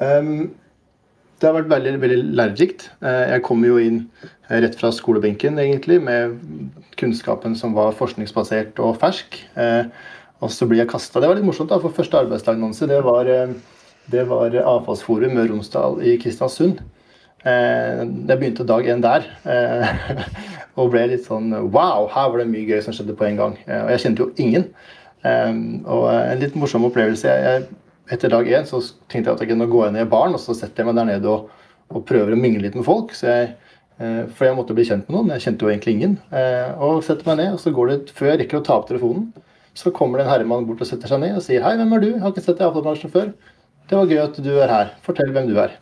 Um, 0.00 0.50
det 1.40 1.48
har 1.48 1.56
vært 1.56 1.70
veldig, 1.70 1.92
veldig 2.02 2.20
lærerikt. 2.36 2.86
Eh, 3.00 3.22
jeg 3.32 3.42
kom 3.46 3.62
jo 3.64 3.78
inn 3.80 4.02
rett 4.50 4.74
fra 4.76 4.90
skolebenken 4.92 5.56
egentlig, 5.62 5.96
med 6.04 6.36
kunnskapen 7.00 7.54
som 7.56 7.72
var 7.76 7.96
forskningsbasert 7.96 8.80
og 8.84 8.98
fersk. 9.00 9.38
Eh, 9.56 9.88
og 10.44 10.52
så 10.52 10.68
blir 10.68 10.82
jeg 10.82 10.90
kasta. 10.92 11.20
Det 11.20 11.30
var 11.30 11.38
litt 11.38 11.48
morsomt, 11.48 11.72
da, 11.72 11.80
for 11.80 11.96
første 11.96 12.20
arbeidsdagnonse 12.20 12.88
det 12.90 13.00
var, 13.06 13.28
eh, 13.32 14.26
var 14.28 14.56
Avfallsforum 14.60 15.32
Møre 15.32 15.48
og 15.48 15.54
Romsdal 15.54 16.02
i 16.04 16.18
Kristiansund. 16.20 16.84
Jeg 17.40 18.36
begynte 18.36 18.66
dag 18.68 18.88
én 18.90 19.04
der. 19.04 19.26
Og 20.80 20.90
ble 20.92 21.06
litt 21.10 21.26
sånn 21.26 21.50
Wow, 21.72 22.08
her 22.12 22.30
var 22.30 22.40
det 22.40 22.48
mye 22.50 22.68
gøy 22.68 22.82
som 22.84 22.94
skjedde 22.96 23.16
på 23.18 23.26
en 23.28 23.38
gang. 23.40 23.56
Eh, 23.66 23.82
og 23.84 23.92
jeg 23.94 24.04
kjente 24.04 24.24
jo 24.24 24.30
ingen. 24.40 24.66
Og 25.20 26.04
en 26.10 26.40
litt 26.40 26.56
morsom 26.56 26.86
opplevelse. 26.88 27.32
Etter 28.10 28.32
dag 28.32 28.48
én 28.48 28.66
så 28.66 28.80
tenkte 29.10 29.28
jeg 29.28 29.36
at 29.36 29.42
jeg 29.44 29.50
kunne 29.52 29.68
gå 29.70 29.82
ned 29.92 30.02
i 30.02 30.10
baren, 30.10 30.34
og 30.34 30.42
så 30.42 30.54
setter 30.56 30.82
jeg 30.82 30.88
meg 30.88 30.96
der 30.98 31.10
nede 31.12 31.30
og, 31.30 31.50
og 31.94 32.06
prøver 32.08 32.34
å 32.34 32.38
mingle 32.38 32.64
litt 32.64 32.78
med 32.78 32.86
folk. 32.86 33.12
Jeg, 33.14 33.52
eh, 34.00 34.24
for 34.34 34.48
jeg 34.48 34.56
måtte 34.58 34.74
bli 34.74 34.86
kjent 34.88 35.06
med 35.06 35.16
noen. 35.16 35.30
Jeg 35.36 35.46
kjente 35.46 35.66
jo 35.66 35.70
egentlig 35.70 35.94
ingen. 35.98 36.16
Eh, 36.34 36.72
og 36.82 37.04
setter 37.06 37.28
meg 37.30 37.38
ned, 37.42 37.54
og 37.54 37.62
så 37.62 37.74
går 37.76 37.92
det 37.92 38.16
før 38.16 38.32
jeg 38.32 38.42
rekker 38.42 38.60
å 38.60 38.66
ta 38.66 38.80
opp 38.80 38.90
telefonen, 38.90 39.30
så 39.78 39.92
kommer 39.94 40.18
det 40.18 40.26
en 40.26 40.32
herremann 40.32 40.66
bort 40.66 40.82
og 40.82 40.88
setter 40.88 41.12
seg 41.12 41.22
ned 41.22 41.36
og 41.38 41.44
sier 41.44 41.62
Hei, 41.62 41.76
hvem 41.78 41.94
er 41.94 42.02
du? 42.02 42.08
Jeg 42.10 42.24
har 42.24 42.34
ikke 42.34 42.42
sett 42.42 42.56
deg 42.58 42.66
i 42.66 42.70
avtalebransjen 42.72 43.12
før. 43.14 43.30
Det 43.90 43.98
var 43.98 44.10
gøy 44.10 44.22
at 44.24 44.40
du 44.42 44.50
er 44.56 44.72
her. 44.74 44.90
Fortell 45.06 45.30
hvem 45.34 45.46
du 45.46 45.54
er. 45.62 45.76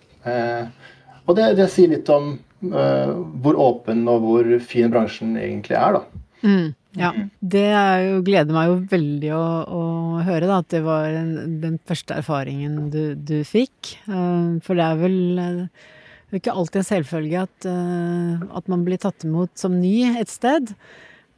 Og 1.29 1.37
det, 1.37 1.53
det 1.59 1.69
sier 1.73 1.93
litt 1.93 2.09
om 2.13 2.33
uh, 2.73 3.13
hvor 3.45 3.59
åpen 3.61 4.07
og 4.09 4.25
hvor 4.25 4.51
fin 4.65 4.93
bransjen 4.93 5.37
egentlig 5.37 5.77
er, 5.79 5.99
da. 5.99 6.25
Mm, 6.39 6.69
ja. 6.97 7.11
Det 7.55 7.67
jo, 7.69 8.21
gleder 8.25 8.55
meg 8.55 8.71
jo 8.71 8.79
veldig 8.93 9.33
å, 9.37 9.45
å 9.69 9.83
høre, 10.25 10.49
da, 10.49 10.61
at 10.63 10.73
det 10.73 10.83
var 10.87 11.13
en, 11.13 11.61
den 11.63 11.77
første 11.89 12.17
erfaringen 12.23 12.89
du, 12.95 13.03
du 13.15 13.43
fikk. 13.47 13.99
Uh, 14.09 14.57
for 14.65 14.79
det 14.79 14.87
er 14.87 15.03
vel 15.03 15.19
uh, 15.43 16.39
ikke 16.39 16.55
alltid 16.55 16.83
en 16.83 16.89
selvfølge 16.89 17.45
at, 17.47 17.67
at 17.69 18.67
man 18.69 18.83
blir 18.85 19.01
tatt 19.01 19.25
imot 19.25 19.49
som 19.57 19.79
ny 19.81 20.03
et 20.21 20.29
sted. 20.29 20.75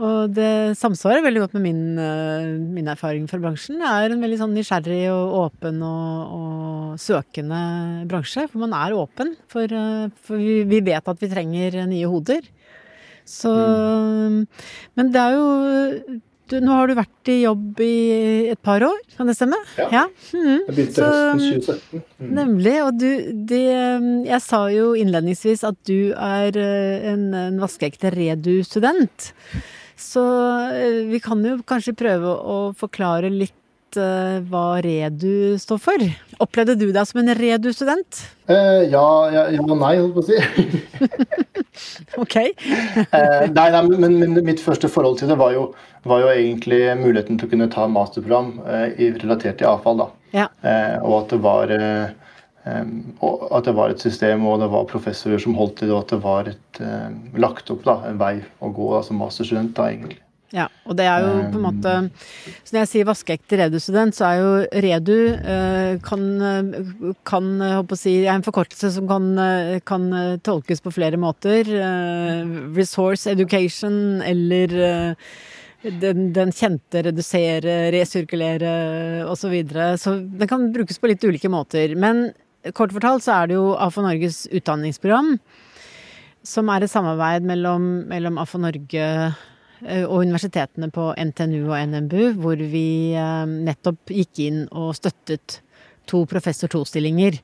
Og 0.01 0.33
det 0.33 0.79
samsvarer 0.81 1.25
veldig 1.27 1.43
godt 1.43 1.57
med 1.59 1.65
min, 1.67 1.83
eh, 2.01 2.47
min, 2.77 2.89
erfaring 2.89 3.27
fra 3.29 3.41
bransjen. 3.43 3.83
Det 3.83 3.91
er 3.91 4.15
en 4.15 4.23
veldig 4.25 4.39
sånn 4.41 4.55
nysgjerrig 4.57 5.03
og 5.13 5.35
åpen 5.43 5.83
og, 5.85 6.33
og 6.39 7.03
søkende 7.03 7.61
bransje. 8.09 8.47
For 8.49 8.65
man 8.65 8.73
er 8.77 8.97
åpen. 8.97 9.35
For, 9.53 9.69
eh, 9.69 10.09
for 10.25 10.41
vi, 10.41 10.63
vi, 10.71 10.81
vet 10.89 11.13
at 11.13 11.21
vi 11.21 11.29
trenger 11.29 11.83
nye 11.91 12.09
hoder. 12.09 12.49
Så 13.29 13.53
mm. 13.53 14.41
Men 14.97 15.13
det 15.13 15.21
er 15.21 15.37
jo 15.37 16.21
du, 16.51 16.57
nå 16.65 16.75
har 16.75 16.91
du 16.91 16.97
vært 16.99 17.31
i 17.31 17.37
jobb 17.45 17.81
i 17.85 17.97
et 18.51 18.59
par 18.65 18.83
år, 18.83 18.97
kan 19.15 19.29
det 19.31 19.37
stemme? 19.39 19.59
Ja. 19.79 19.87
ja. 19.93 20.05
Mm. 20.35 20.65
Jeg 20.67 20.75
begynte 20.75 21.11
høsten 21.11 21.61
2017. 21.69 22.01
Mm. 22.01 22.33
Nemlig. 22.41 22.77
Og 22.87 22.97
du, 22.99 23.11
det 23.53 23.61
Jeg 24.27 24.41
sa 24.47 24.65
jo 24.75 24.89
innledningsvis 24.99 25.63
at 25.69 25.79
du 25.87 26.11
er 26.17 26.57
eh, 26.59 27.11
en, 27.13 27.29
en 27.39 27.61
vaskeekte 27.63 28.11
Redu-student. 28.17 29.31
Så 30.01 30.25
eh, 30.73 31.07
vi 31.11 31.21
kan 31.23 31.43
jo 31.45 31.59
kanskje 31.67 31.97
prøve 31.99 32.33
å 32.33 32.61
forklare 32.79 33.33
litt 33.33 33.57
hva 33.91 34.79
Redu 34.85 35.59
står 35.59 35.79
for. 35.83 36.03
Opplevde 36.39 36.77
du 36.79 36.93
deg 36.95 37.09
som 37.09 37.19
en 37.25 37.33
Redu-student? 37.35 38.21
Eh, 38.47 38.85
ja, 38.93 39.07
ja, 39.35 39.49
ja 39.51 39.65
nei, 39.67 39.97
holdt 39.99 40.15
på 40.15 40.23
å 40.23 40.29
si. 40.29 40.39
ok. 42.23 42.37
eh, 43.19 43.47
nei, 43.51 43.67
nei 43.75 43.83
men, 43.91 44.19
men, 44.23 44.39
mitt 44.47 44.63
første 44.63 44.91
forhold 44.91 45.19
til 45.21 45.33
det 45.33 45.39
var 45.41 45.55
jo, 45.57 45.67
var 46.09 46.23
jo 46.25 46.31
egentlig 46.33 46.81
muligheten 47.01 47.41
til 47.41 47.49
å 47.49 47.53
kunne 47.53 47.71
ta 47.73 47.89
masterprogram 47.91 48.55
eh, 48.63 49.11
relatert 49.21 49.59
til 49.61 49.71
avfall. 49.73 50.05
da. 50.05 50.09
Ja. 50.37 50.49
Eh, 50.63 50.97
og 51.03 51.25
at 51.25 51.35
det 51.35 51.43
var 51.45 51.75
eh, 52.65 52.89
at 53.51 53.69
det 53.69 53.77
var 53.77 53.93
et 53.93 54.03
system 54.03 54.47
og 54.49 54.61
det 54.63 54.71
var 54.73 54.89
professorer 54.91 55.43
som 55.43 55.57
holdt 55.59 55.85
i 55.85 55.89
det, 55.89 55.95
og 55.95 56.05
at 56.05 56.17
det 56.17 56.23
var 56.25 56.51
et, 56.55 56.81
eh, 56.81 57.13
lagt 57.41 57.71
opp 57.73 57.87
da, 57.87 58.01
en 58.09 58.21
vei 58.21 58.37
å 58.61 58.73
gå 58.75 58.91
da, 58.97 59.05
som 59.07 59.21
masterstudent. 59.23 59.75
da 59.77 59.91
egentlig. 59.93 60.21
Ja, 60.51 60.65
og 60.83 60.97
det 60.99 61.05
er 61.07 61.23
jo 61.23 61.35
på 61.53 61.61
en 61.61 61.63
måte 61.63 61.91
Så 62.67 62.75
når 62.75 62.81
jeg 62.81 62.91
sier 62.91 63.07
vaskeekte 63.07 63.59
Redu-student, 63.61 64.17
så 64.17 64.25
er 64.27 64.41
jo 64.41 64.49
Redu 64.83 65.19
eh, 65.39 65.93
kan, 66.03 66.25
kan 67.29 67.53
håper 67.61 67.95
å 67.95 67.99
si, 68.01 68.17
er 68.25 68.33
en 68.35 68.47
forkortelse 68.47 68.91
som 68.97 69.07
kan, 69.11 69.31
kan, 69.87 70.09
tolkes 70.43 70.83
på 70.83 70.91
flere 70.97 71.21
måter. 71.23 71.71
Eh, 71.71 72.51
resource 72.75 73.31
education 73.31 74.19
eller 74.27 74.75
eh, 74.89 75.31
den, 75.83 76.33
den, 76.37 76.53
kjente 76.53 77.05
redusere, 77.07 77.77
resirkulere 77.95 78.73
osv. 79.25 79.41
Så, 79.41 79.53
videre. 79.55 79.91
så 79.99 80.19
den 80.19 80.51
kan 80.51 80.69
brukes 80.75 80.99
på 81.01 81.09
litt 81.11 81.25
ulike 81.25 81.49
måter. 81.53 81.95
Men 81.97 82.31
kort 82.77 82.93
fortalt 82.97 83.25
så 83.25 83.39
er 83.39 83.51
det 83.51 83.59
jo 83.59 83.71
AFO 83.81 84.05
Norges 84.05 84.45
utdanningsprogram, 84.53 85.37
som 86.47 86.69
er 86.73 86.85
et 86.85 86.93
samarbeid 86.93 87.47
mellom, 87.49 87.87
mellom 88.11 88.41
AFO 88.43 88.61
Norge 88.63 89.07
Eh, 89.87 90.05
og 90.05 90.27
universitetene 90.27 90.91
på 90.93 91.11
NTNU 91.17 91.71
og 91.71 91.79
NMBU, 91.89 92.25
hvor 92.43 92.61
vi 92.73 93.17
eh, 93.17 93.47
nettopp 93.49 94.13
gikk 94.13 94.43
inn 94.45 94.63
og 94.77 94.93
støttet 94.99 95.61
to 96.11 96.25
professor 96.29 96.71
to-stillinger. 96.73 97.39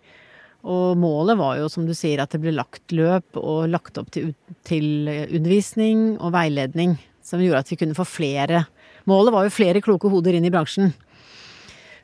Og 0.67 0.99
målet 0.99 1.39
var 1.39 1.61
jo, 1.61 1.71
som 1.73 1.87
du 1.87 1.95
sier, 1.97 2.21
at 2.21 2.35
det 2.35 2.43
ble 2.43 2.53
lagt 2.57 2.93
løp 2.97 3.39
og 3.39 3.69
lagt 3.71 4.01
opp 4.01 4.11
til, 4.13 4.33
til 4.67 5.09
undervisning 5.09 6.17
og 6.19 6.35
veiledning, 6.35 6.97
som 7.25 7.43
gjorde 7.43 7.63
at 7.63 7.73
vi 7.73 7.81
kunne 7.81 7.99
få 7.99 8.07
flere 8.09 8.67
Målet 9.07 9.31
var 9.31 9.45
jo 9.47 9.53
flere 9.55 9.79
kloke 9.79 10.09
hoder 10.11 10.35
inn 10.35 10.49
i 10.49 10.51
bransjen. 10.51 10.89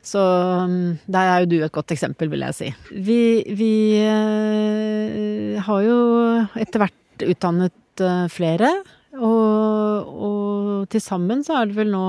Så 0.03 0.19
mm, 0.67 0.97
der 1.07 1.29
er 1.29 1.43
jo 1.43 1.51
du 1.53 1.57
et 1.63 1.71
godt 1.71 1.93
eksempel, 1.95 2.27
vil 2.33 2.43
jeg 2.43 2.57
si. 2.57 2.71
Vi, 2.91 3.21
vi 3.55 3.71
eh, 4.03 5.61
har 5.63 5.85
jo 5.85 5.97
etter 6.59 6.83
hvert 6.83 7.27
utdannet 7.29 8.03
flere. 8.33 8.69
Og, 9.13 10.13
og 10.27 10.89
til 10.91 11.01
sammen 11.03 11.43
så 11.45 11.59
er 11.59 11.69
det 11.69 11.77
vel 11.77 11.91
nå 11.93 12.05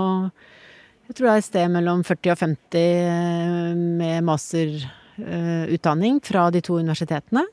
Jeg 1.05 1.19
tror 1.19 1.27
det 1.27 1.33
er 1.35 1.43
et 1.43 1.47
sted 1.51 1.73
mellom 1.75 2.01
40 2.07 2.33
og 2.33 2.39
50 2.41 2.79
eh, 2.81 3.75
med 3.77 4.25
masterutdanning 4.25 6.23
fra 6.25 6.47
de 6.51 6.65
to 6.65 6.79
universitetene. 6.81 7.45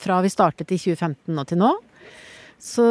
Fra 0.00 0.22
vi 0.24 0.32
startet 0.32 0.72
i 0.72 0.80
2015 0.80 1.36
og 1.36 1.46
til 1.50 1.60
nå. 1.60 1.72
Så 2.64 2.84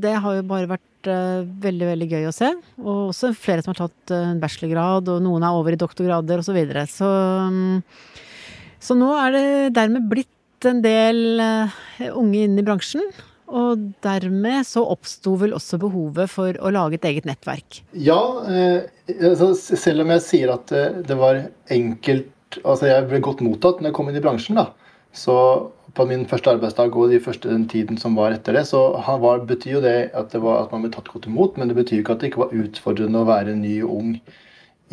det 0.00 0.16
har 0.24 0.38
jo 0.38 0.48
bare 0.48 0.70
vært 0.70 0.87
uh, 1.06 1.46
veldig, 1.62 1.86
veldig 1.92 2.08
gøy 2.10 2.26
å 2.28 2.34
se. 2.34 2.50
Og 2.82 3.12
også 3.12 3.30
flere 3.36 3.62
som 3.62 3.74
har 3.74 3.84
tatt 3.84 4.14
uh, 4.14 4.32
en 4.32 4.42
bachelorgrad, 4.42 5.12
og 5.12 5.22
noen 5.22 5.46
er 5.46 5.58
over 5.58 5.76
i 5.76 5.80
doktorgrader 5.80 6.42
osv. 6.42 6.50
Så, 6.50 6.56
videre. 6.56 6.84
så 6.90 7.08
um, 7.46 7.82
Så 8.82 8.98
nå 8.98 9.12
er 9.20 9.36
det 9.36 9.46
dermed 9.78 10.10
blitt 10.10 10.66
en 10.66 10.82
del 10.82 11.38
uh, 11.38 11.78
unge 12.10 12.46
inn 12.48 12.58
i 12.58 12.66
bransjen. 12.66 13.06
Og 13.48 13.80
dermed 14.04 14.66
så 14.68 14.82
oppsto 14.92 15.32
vel 15.40 15.54
også 15.56 15.78
behovet 15.80 16.28
for 16.30 16.56
å 16.60 16.72
lage 16.74 16.98
et 16.98 17.06
eget 17.08 17.28
nettverk? 17.28 17.80
Ja, 17.96 18.20
eh, 18.44 18.88
altså, 19.16 19.54
selv 19.56 20.04
om 20.04 20.12
jeg 20.12 20.24
sier 20.26 20.52
at 20.52 20.72
eh, 20.74 21.00
det 21.06 21.16
var 21.18 21.46
enkelt 21.72 22.34
Altså 22.64 22.86
jeg 22.88 23.04
ble 23.10 23.18
godt 23.20 23.42
mottatt 23.44 23.82
når 23.82 23.90
jeg 23.90 23.94
kom 23.98 24.06
inn 24.08 24.16
i 24.16 24.22
bransjen, 24.24 24.56
da. 24.56 24.70
Så 25.12 25.34
på 25.94 26.04
min 26.08 26.26
første 26.28 26.52
arbeidsdag 26.52 26.96
og 26.96 27.12
de 27.12 27.20
første 27.22 27.48
den 27.50 27.64
tiden 27.70 27.98
som 28.00 28.16
var 28.18 28.34
etter 28.34 28.56
det, 28.56 28.66
så 28.68 28.80
var, 29.22 29.44
betyr 29.48 29.78
jo 29.78 29.84
det 29.84 29.96
at, 30.12 30.30
det 30.32 30.42
var, 30.42 30.62
at 30.64 30.74
man 30.74 30.84
ble 30.84 30.92
tatt 30.94 31.08
godt 31.08 31.28
imot, 31.30 31.56
men 31.56 31.70
det 31.70 31.78
betyr 31.78 31.98
jo 31.98 32.04
ikke 32.04 32.16
at 32.16 32.22
det 32.22 32.30
ikke 32.32 32.44
var 32.44 32.54
utfordrende 32.62 33.22
å 33.22 33.28
være 33.28 33.56
ny 33.56 33.78
og 33.86 33.94
ung 33.96 34.12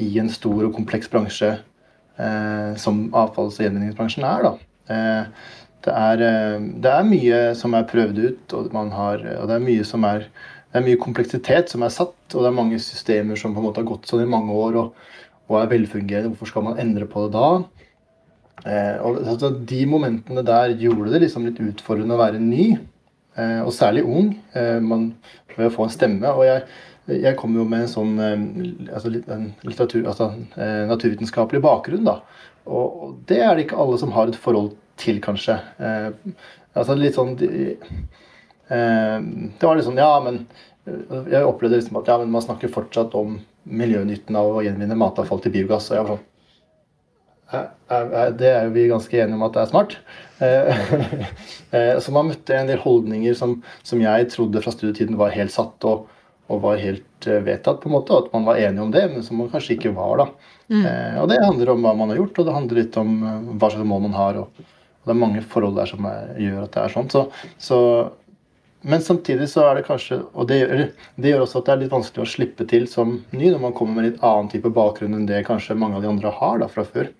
i 0.02 0.10
en 0.22 0.32
stor 0.32 0.66
og 0.68 0.74
kompleks 0.76 1.12
bransje 1.12 1.52
eh, 1.56 2.72
som 2.82 3.06
avfalls- 3.16 3.60
og 3.60 3.68
gjenvinningsbransjen 3.68 4.28
er. 4.28 4.48
da. 4.48 4.54
Eh, 4.96 5.54
det 5.86 5.94
er, 5.94 6.26
eh, 6.26 6.68
det 6.84 6.92
er, 6.92 7.08
mye 7.08 7.40
som 7.60 7.78
er 7.78 7.88
prøvd 7.92 8.22
ut, 8.26 8.58
og, 8.58 8.76
har, 8.96 9.26
og 9.40 9.48
det 9.50 9.56
er 9.56 9.66
mye 9.70 9.88
som 9.88 10.08
er 10.08 10.30
det 10.76 10.82
er 10.82 10.88
mye 10.90 11.00
kompleksitet 11.00 11.70
som 11.72 11.86
er 11.88 11.92
satt, 11.94 12.18
og 12.34 12.42
det 12.44 12.50
er 12.50 12.56
mange 12.58 12.78
systemer 12.84 13.38
som 13.40 13.54
på 13.56 13.62
en 13.62 13.68
måte 13.70 13.80
har 13.80 13.88
gått 13.88 14.10
sånn 14.10 14.26
i 14.26 14.28
mange 14.28 14.52
år 14.52 14.76
og, 14.82 15.06
og 15.48 15.62
er 15.62 15.70
velfungerende. 15.72 16.34
Hvorfor 16.34 16.50
skal 16.50 16.66
man 16.66 16.82
endre 16.84 17.08
på 17.08 17.22
det 17.24 17.32
da? 17.38 17.85
Eh, 18.64 18.96
og 19.04 19.20
altså, 19.22 19.52
De 19.68 19.86
momentene 19.90 20.44
der 20.46 20.76
gjorde 20.80 21.12
det 21.14 21.26
liksom 21.26 21.46
litt 21.46 21.60
utfordrende 21.60 22.16
å 22.16 22.22
være 22.22 22.40
ny, 22.42 22.76
eh, 23.36 23.62
og 23.62 23.74
særlig 23.76 24.06
ung, 24.08 24.36
eh, 24.56 24.80
man, 24.80 25.14
ved 25.58 25.70
å 25.70 25.76
få 25.76 25.88
en 25.88 25.96
stemme. 25.96 26.32
og 26.32 26.46
jeg 26.48 26.64
jeg 27.06 27.38
kom 27.38 27.54
jo 27.54 27.66
med 27.70 27.86
en 27.86 27.92
sånn 27.92 28.14
eh, 28.18 28.94
altså, 28.96 29.12
en 29.34 29.50
litteratur, 29.66 30.08
altså, 30.10 30.32
eh, 30.58 30.86
naturvitenskapelig 30.90 31.62
bakgrunn. 31.62 32.06
da, 32.08 32.20
Og 32.66 33.20
det 33.30 33.42
er 33.44 33.56
det 33.56 33.68
ikke 33.68 33.82
alle 33.82 34.00
som 34.02 34.14
har 34.16 34.28
et 34.28 34.40
forhold 34.42 34.74
til, 34.98 35.20
kanskje. 35.22 35.60
Eh, 35.80 36.10
altså 36.74 36.96
litt 36.98 37.18
sånn 37.18 37.36
de, 37.38 37.76
Det 38.66 39.62
var 39.62 39.76
litt 39.78 39.86
sånn 39.86 40.00
Ja, 40.00 40.18
men 40.24 40.48
Jeg 41.30 41.46
opplevde 41.46 41.78
liksom 41.78 42.00
at 42.00 42.08
ja, 42.10 42.18
men 42.18 42.32
man 42.34 42.42
snakker 42.42 42.72
fortsatt 42.74 43.14
om 43.18 43.40
miljønytten 43.66 44.36
av 44.38 44.50
å 44.58 44.64
gjenvinne 44.66 44.98
matavfall 44.98 45.42
til 45.42 45.54
biogass. 45.54 45.92
Og 45.92 45.98
jeg 45.98 46.06
var 46.06 46.16
sånn 46.16 46.26
det 48.40 48.50
er 48.52 48.68
jo 48.68 48.74
vi 48.76 48.88
ganske 48.92 49.22
enige 49.22 49.38
om 49.38 49.46
at 49.48 49.56
det 49.56 49.64
er 49.64 49.72
smart. 49.72 49.98
Så 52.06 52.12
man 52.16 52.30
møtte 52.32 52.58
en 52.58 52.68
del 52.72 52.82
holdninger 52.82 53.38
som, 53.38 53.58
som 53.88 54.02
jeg 54.04 54.30
trodde 54.34 54.62
fra 54.64 54.74
studietiden 54.74 55.20
var 55.20 55.36
helt 55.36 55.54
satt 55.54 55.88
og, 55.88 56.10
og, 56.50 56.60
var 56.64 56.82
helt 56.82 57.28
vedtatt, 57.46 57.80
på 57.82 57.90
en 57.90 57.96
måte, 57.96 58.18
at 58.18 58.32
man 58.34 58.48
var 58.48 58.60
enig 58.60 58.84
om 58.84 58.92
det, 58.92 59.06
men 59.14 59.24
som 59.24 59.40
man 59.40 59.52
kanskje 59.54 59.78
ikke 59.78 59.96
var. 59.96 60.24
da. 60.24 60.28
Mm. 60.68 60.86
Og 61.24 61.30
det 61.32 61.40
handler 61.44 61.72
om 61.72 61.84
hva 61.86 61.94
man 61.98 62.12
har 62.12 62.20
gjort, 62.20 62.40
og 62.42 62.48
det 62.48 62.58
handler 62.58 62.82
litt 62.82 63.00
om 63.02 63.14
hva 63.56 63.72
slags 63.72 63.88
mål 63.88 64.08
man 64.10 64.18
har. 64.20 64.42
og 64.44 64.66
og 65.06 65.12
det 65.12 65.14
er 65.14 65.22
mange 65.22 65.42
forhold 65.46 65.76
der 65.78 65.90
som 65.90 66.06
er, 66.10 66.30
gjør 66.42 66.64
at 66.66 66.72
det 66.74 66.82
er 66.82 66.94
sånn. 66.96 67.10
Så, 67.14 67.20
så, 67.62 67.78
men 68.90 69.04
samtidig 69.06 69.46
så 69.52 69.68
er 69.68 69.78
det 69.78 69.84
kanskje 69.86 70.18
Og 70.34 70.48
det 70.50 70.58
gjør, 70.64 70.82
det 71.22 71.30
gjør, 71.30 71.44
også 71.46 71.62
at 71.62 71.68
det 71.68 71.74
er 71.74 71.82
litt 71.84 71.94
vanskelig 71.94 72.24
å 72.24 72.32
slippe 72.32 72.66
til 72.70 72.88
som 72.90 73.20
ny 73.30 73.52
når 73.52 73.62
man 73.68 73.76
kommer 73.78 74.00
med 74.00 74.08
litt 74.08 74.26
annen 74.26 74.50
type 74.50 74.72
bakgrunn 74.74 75.14
enn 75.14 75.28
det 75.30 75.44
kanskje 75.46 75.78
mange 75.78 76.00
av 76.00 76.06
de 76.06 76.10
andre 76.10 76.34
har 76.40 76.58
da, 76.64 76.70
fra 76.74 76.88
før. 76.90 77.12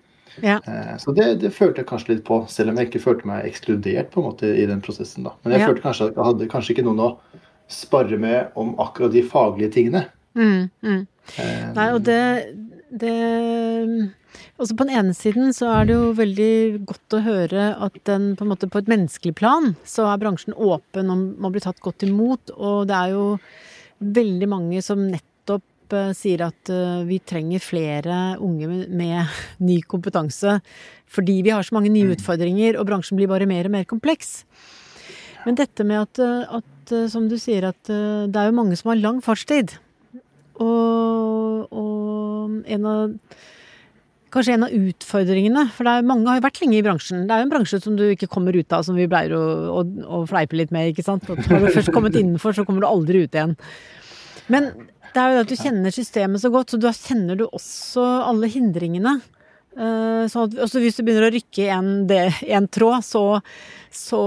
Ja. 0.44 0.58
Eh, 0.66 0.94
så 1.02 1.14
det, 1.16 1.28
det, 1.42 1.52
følte 1.56 1.82
jeg 1.82 1.88
kanskje 1.88 2.14
litt 2.14 2.24
på, 2.26 2.42
selv 2.52 2.72
om 2.72 2.80
jeg 2.80 2.90
ikke 2.90 3.04
følte 3.04 3.28
meg 3.30 3.48
ekskludert 3.48 4.12
på 4.12 4.22
en 4.22 4.28
måte 4.30 4.50
i 4.52 4.66
den 4.68 4.82
prosessen. 4.84 5.26
da. 5.26 5.34
Men 5.44 5.56
jeg 5.56 5.64
ja. 5.64 5.70
følte 5.70 5.86
kanskje 5.86 6.10
at 6.10 6.18
jeg 6.18 6.28
hadde 6.30 6.50
kanskje 6.52 6.76
ikke 6.76 6.86
noen 6.86 7.04
å 7.06 7.10
spare 7.72 8.20
med 8.20 8.58
om 8.58 8.74
akkurat 8.82 9.14
de 9.14 9.24
faglige 9.26 9.72
tingene. 9.78 10.06
Mm, 10.36 10.68
mm. 10.84 11.02
Um, 11.40 11.70
Nei, 11.74 11.86
og 11.96 12.04
det, 12.06 12.20
det 12.94 13.14
også 14.60 14.76
på 14.76 14.86
den 14.86 14.98
ene 15.00 15.14
siden 15.16 15.54
så 15.56 15.70
er 15.74 15.88
det 15.88 15.96
jo 15.96 16.10
veldig 16.16 16.84
godt 16.88 17.16
å 17.16 17.22
høre 17.24 17.70
at 17.86 17.96
den 18.08 18.34
på 18.36 18.44
en 18.44 18.52
måte 18.52 18.68
på 18.70 18.80
et 18.80 18.90
menneskelig 18.92 19.34
plan 19.36 19.72
så 19.88 20.06
er 20.10 20.20
bransjen 20.22 20.54
åpen 20.54 21.12
om 21.12 21.24
å 21.44 21.50
bli 21.52 21.64
tatt 21.64 21.80
godt 21.84 22.06
imot, 22.06 22.52
og 22.56 22.86
det 22.90 22.96
er 22.96 23.16
jo 23.16 23.24
veldig 23.98 24.48
mange 24.52 24.84
som 24.84 25.08
nettopp 25.08 25.32
uh, 25.94 26.10
sier 26.16 26.46
at 26.48 26.70
uh, 26.72 27.04
vi 27.06 27.20
trenger 27.22 27.62
flere 27.62 28.18
unge 28.42 28.68
med, 28.88 29.36
ny 29.68 29.80
kompetanse 29.86 30.60
fordi 31.06 31.38
vi 31.46 31.52
har 31.54 31.62
så 31.62 31.76
mange 31.76 31.92
nye 31.94 32.08
mm. 32.08 32.16
utfordringer, 32.16 32.76
og 32.80 32.88
bransjen 32.88 33.18
blir 33.18 33.30
bare 33.30 33.46
mer 33.46 33.68
og 33.68 33.76
mer 33.76 33.84
kompleks. 33.86 34.40
Men 35.46 35.54
dette 35.54 35.84
med 35.86 36.00
at, 36.02 36.18
eh, 36.18 36.56
at 36.58 36.94
som 37.12 37.28
du 37.30 37.36
sier, 37.38 37.62
at 37.68 37.78
det 37.86 38.40
er 38.40 38.48
jo 38.48 38.56
mange 38.56 38.74
som 38.74 38.90
har 38.90 38.98
lang 38.98 39.20
fartstid. 39.22 39.76
Og, 40.58 41.70
og 41.70 42.56
en 42.66 42.90
av 42.90 43.14
kanskje 44.36 44.56
en 44.56 44.66
av 44.66 44.74
utfordringene. 44.74 45.66
For 45.76 45.88
mange 46.06 46.28
har 46.28 46.40
jo 46.40 46.46
vært 46.46 46.60
lenge 46.62 46.78
i 46.78 46.84
bransjen. 46.84 47.26
Det 47.26 47.34
er 47.34 47.42
jo 47.42 47.48
en 47.48 47.52
bransje 47.52 47.80
som 47.84 47.98
du 47.98 48.04
ikke 48.10 48.30
kommer 48.32 48.56
ut 48.56 48.74
av, 48.74 48.84
som 48.86 48.98
vi 48.98 49.08
pleier 49.10 49.36
å, 49.36 49.44
å, 49.80 49.84
å 50.18 50.24
fleipe 50.28 50.58
litt 50.58 50.74
med, 50.74 50.92
ikke 50.92 51.06
sant. 51.06 51.26
Når 51.28 51.68
du 51.68 51.70
først 51.70 51.94
kommet 51.94 52.18
innenfor, 52.20 52.56
så 52.56 52.66
kommer 52.66 52.84
du 52.84 52.90
aldri 52.90 53.24
ut 53.24 53.36
igjen. 53.36 53.56
Men 54.52 54.70
det 55.16 55.22
er 55.22 55.32
jo 55.32 55.38
det 55.38 55.44
at 55.46 55.52
du 55.54 55.62
kjenner 55.62 55.94
systemet 55.94 56.42
så 56.42 56.52
godt, 56.52 56.74
så 56.74 56.80
da 56.82 56.92
kjenner 56.92 57.38
du 57.40 57.46
også 57.48 58.04
alle 58.28 58.50
hindringene. 58.52 59.16
Sånn 59.76 60.46
at, 60.46 60.54
også 60.64 60.80
hvis 60.80 60.96
du 60.96 61.02
begynner 61.04 61.26
å 61.26 61.32
rykke 61.34 61.66
i 61.66 61.72
en, 61.72 61.90
en 62.08 62.68
tråd, 62.72 63.04
så, 63.04 63.22
så, 63.92 64.20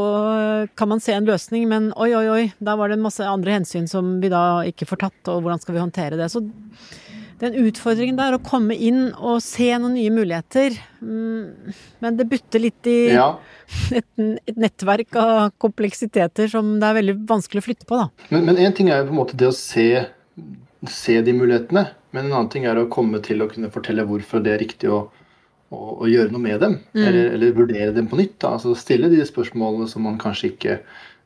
kan 0.77 0.91
man 0.91 1.01
se 1.01 1.15
en 1.15 1.29
løsning, 1.29 1.65
men 1.71 1.89
oi, 1.97 2.11
oi, 2.17 2.25
oi, 2.29 2.43
da 2.61 2.75
var 2.77 2.91
det 2.91 2.99
masse 3.01 3.25
andre 3.25 3.57
hensyn 3.57 3.89
som 3.89 4.17
vi 4.21 4.29
da 4.29 4.61
ikke 4.69 4.85
får 4.89 5.01
tatt, 5.07 5.21
og 5.33 5.41
hvordan 5.41 5.61
skal 5.63 5.77
vi 5.77 5.81
håndtere 5.81 6.19
det. 6.19 6.29
Så 6.29 6.43
den 7.39 7.55
utfordringen 7.63 8.19
der, 8.19 8.35
å 8.35 8.43
komme 8.43 8.75
inn 8.75 9.09
og 9.15 9.39
se 9.41 9.71
noen 9.79 9.95
nye 9.95 10.11
muligheter 10.11 10.73
mm, 10.99 11.75
Men 12.03 12.17
det 12.19 12.25
butter 12.27 12.59
litt 12.59 12.89
i 12.91 12.97
ja. 13.13 13.29
et, 13.95 14.09
et, 14.19 14.57
nettverk 14.59 15.15
av 15.19 15.53
kompleksiteter 15.61 16.51
som 16.51 16.75
det 16.81 16.89
er 16.89 16.97
veldig 16.99 17.15
vanskelig 17.29 17.63
å 17.63 17.67
flytte 17.69 17.87
på, 17.89 18.01
da. 18.01 18.09
Men 18.35 18.59
én 18.59 18.75
ting 18.75 18.91
er 18.91 19.01
jo 19.01 19.09
på 19.09 19.15
en 19.15 19.21
måte 19.21 19.39
det 19.39 19.49
å 19.49 19.55
se, 19.55 19.87
se, 20.87 21.17
de 21.21 21.35
mulighetene, 21.35 21.89
men 22.15 22.25
en 22.25 22.35
annen 22.35 22.51
ting 22.53 22.65
er 22.69 22.79
å 22.79 22.87
komme 22.91 23.19
til 23.25 23.43
å 23.43 23.49
kunne 23.51 23.71
fortelle 23.73 24.05
hvorfor 24.07 24.43
det 24.45 24.53
er 24.53 24.63
riktig 24.63 24.91
å, 24.93 25.03
å, 25.73 25.79
å 26.05 26.09
gjøre 26.09 26.31
noe 26.31 26.45
med 26.45 26.61
dem. 26.63 26.79
Mm. 26.93 27.03
Eller, 27.03 27.31
eller, 27.35 27.55
vurdere 27.57 27.93
dem 27.95 28.07
på 28.09 28.19
nytt. 28.21 28.37
Da. 28.39 28.55
Altså 28.55 28.75
stille 28.79 29.11
de 29.11 29.21
spørsmålene 29.27 29.89
som 29.91 30.05
man 30.07 30.19
kanskje 30.21 30.53
ikke 30.53 30.79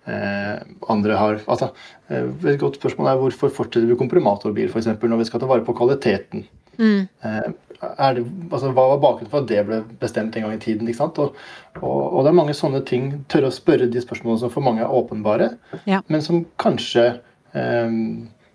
Eh, 0.05 0.55
andre 0.91 1.15
har 1.15 1.37
altså, 1.47 1.69
eh, 2.09 2.25
Et 2.51 2.59
godt 2.59 2.75
spørsmål 2.75 3.07
er 3.07 3.19
hvorfor 3.21 3.47
fortsetter 3.47 3.87
vi 3.87 3.95
komprimatorbil 3.95 4.67
f.eks. 4.67 4.87
når 4.99 5.21
vi 5.21 5.27
skal 5.29 5.39
ta 5.39 5.47
vare 5.47 5.63
på 5.63 5.75
kvaliteten. 5.77 6.43
Mm. 6.77 7.07
Eh, 7.23 7.47
det, 7.79 8.25
altså, 8.51 8.71
hva 8.71 8.87
var 8.91 8.99
bakgrunnen 8.99 9.31
for 9.31 9.43
at 9.43 9.47
det 9.47 9.63
ble 9.67 9.79
bestemt 10.01 10.35
en 10.35 10.43
gang 10.43 10.57
i 10.57 10.59
tiden? 10.59 10.87
ikke 10.87 10.99
sant? 10.99 11.19
Og, 11.23 11.39
og, 11.79 12.01
og 12.13 12.23
det 12.23 12.33
er 12.33 12.39
mange 12.41 12.55
sånne 12.57 12.83
ting. 12.87 13.09
Tørre 13.31 13.51
å 13.51 13.55
spørre 13.55 13.87
de 13.87 14.03
spørsmålene 14.03 14.43
som 14.43 14.51
for 14.51 14.65
mange 14.65 14.83
er 14.83 14.91
åpenbare, 14.91 15.53
ja. 15.87 16.01
men 16.11 16.25
som 16.25 16.43
kanskje 16.59 17.05
eh, 17.55 17.99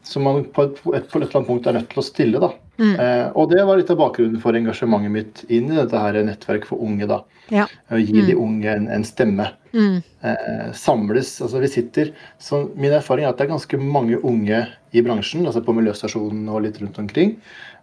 som 0.08 0.24
man 0.24 0.40
på 0.54 0.64
et, 0.64 0.80
på 0.80 0.94
et, 0.96 1.10
eller 1.12 1.28
annet 1.28 1.48
punkt 1.50 1.68
er 1.68 1.76
nødt 1.76 1.90
til 1.92 2.00
å 2.00 2.06
stille. 2.06 2.40
da. 2.40 2.50
Mm. 2.78 2.94
Eh, 2.94 3.26
og 3.36 3.50
det 3.52 3.64
var 3.66 3.80
litt 3.80 3.90
av 3.92 3.98
bakgrunnen 4.00 4.40
for 4.40 4.56
engasjementet 4.56 5.12
mitt 5.12 5.42
inn 5.52 5.72
i 5.72 5.76
dette 5.76 6.00
her 6.00 6.16
nettverket 6.24 6.70
for 6.70 6.80
unge. 6.84 7.08
da. 7.10 7.20
Ja. 7.52 7.66
Å 7.92 8.00
gi 8.00 8.14
mm. 8.16 8.26
de 8.28 8.36
unge 8.38 8.74
en, 8.74 8.86
en 8.94 9.04
stemme. 9.06 9.50
Mm. 9.74 9.98
Eh, 10.24 10.68
samles. 10.72 11.34
altså 11.44 11.60
vi 11.60 11.68
sitter, 11.68 12.12
så 12.40 12.62
Min 12.74 12.94
erfaring 12.96 13.26
er 13.26 13.34
at 13.34 13.40
det 13.40 13.48
er 13.48 13.52
ganske 13.52 13.80
mange 13.82 14.20
unge 14.24 14.62
i 14.96 15.02
bransjen, 15.04 15.44
altså 15.44 15.60
på 15.64 15.74
miljøstasjonen 15.76 16.48
og 16.48 16.64
litt 16.64 16.80
rundt 16.80 17.00
omkring. 17.02 17.36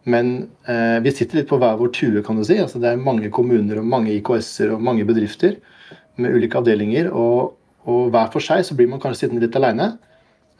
Men 0.09 0.33
eh, 0.69 0.97
vi 1.05 1.13
sitter 1.13 1.41
litt 1.41 1.51
på 1.51 1.59
hver 1.61 1.77
vår 1.77 1.93
tue, 1.93 2.25
kan 2.25 2.41
du 2.41 2.45
si. 2.47 2.57
altså 2.61 2.81
Det 2.81 2.89
er 2.89 3.05
mange 3.05 3.29
kommuner 3.33 3.81
og 3.81 3.89
mange 3.89 4.13
IKS-er 4.17 4.73
og 4.73 4.83
mange 4.85 5.05
bedrifter 5.05 5.59
med 6.21 6.33
ulike 6.37 6.57
avdelinger. 6.57 7.11
Og, 7.13 7.55
og 7.85 8.11
hver 8.13 8.33
for 8.33 8.41
seg 8.41 8.65
så 8.65 8.77
blir 8.77 8.89
man 8.89 9.01
kanskje 9.03 9.25
sittende 9.25 9.45
litt 9.45 9.57
aleine. 9.57 9.95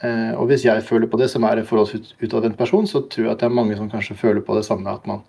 Eh, 0.04 0.34
og 0.36 0.50
hvis 0.50 0.66
jeg 0.66 0.84
føler 0.84 1.08
på 1.08 1.20
det, 1.22 1.30
som 1.32 1.46
er 1.48 1.62
en 1.62 1.68
forholdsutadvendt 1.68 2.58
person, 2.60 2.88
så 2.88 3.06
tror 3.08 3.30
jeg 3.30 3.34
at 3.36 3.44
det 3.44 3.48
er 3.50 3.58
mange 3.58 3.78
som 3.80 3.90
kanskje 3.92 4.18
føler 4.20 4.44
på 4.44 4.58
det 4.58 4.66
samme. 4.68 4.92
At 4.92 5.08
man, 5.08 5.24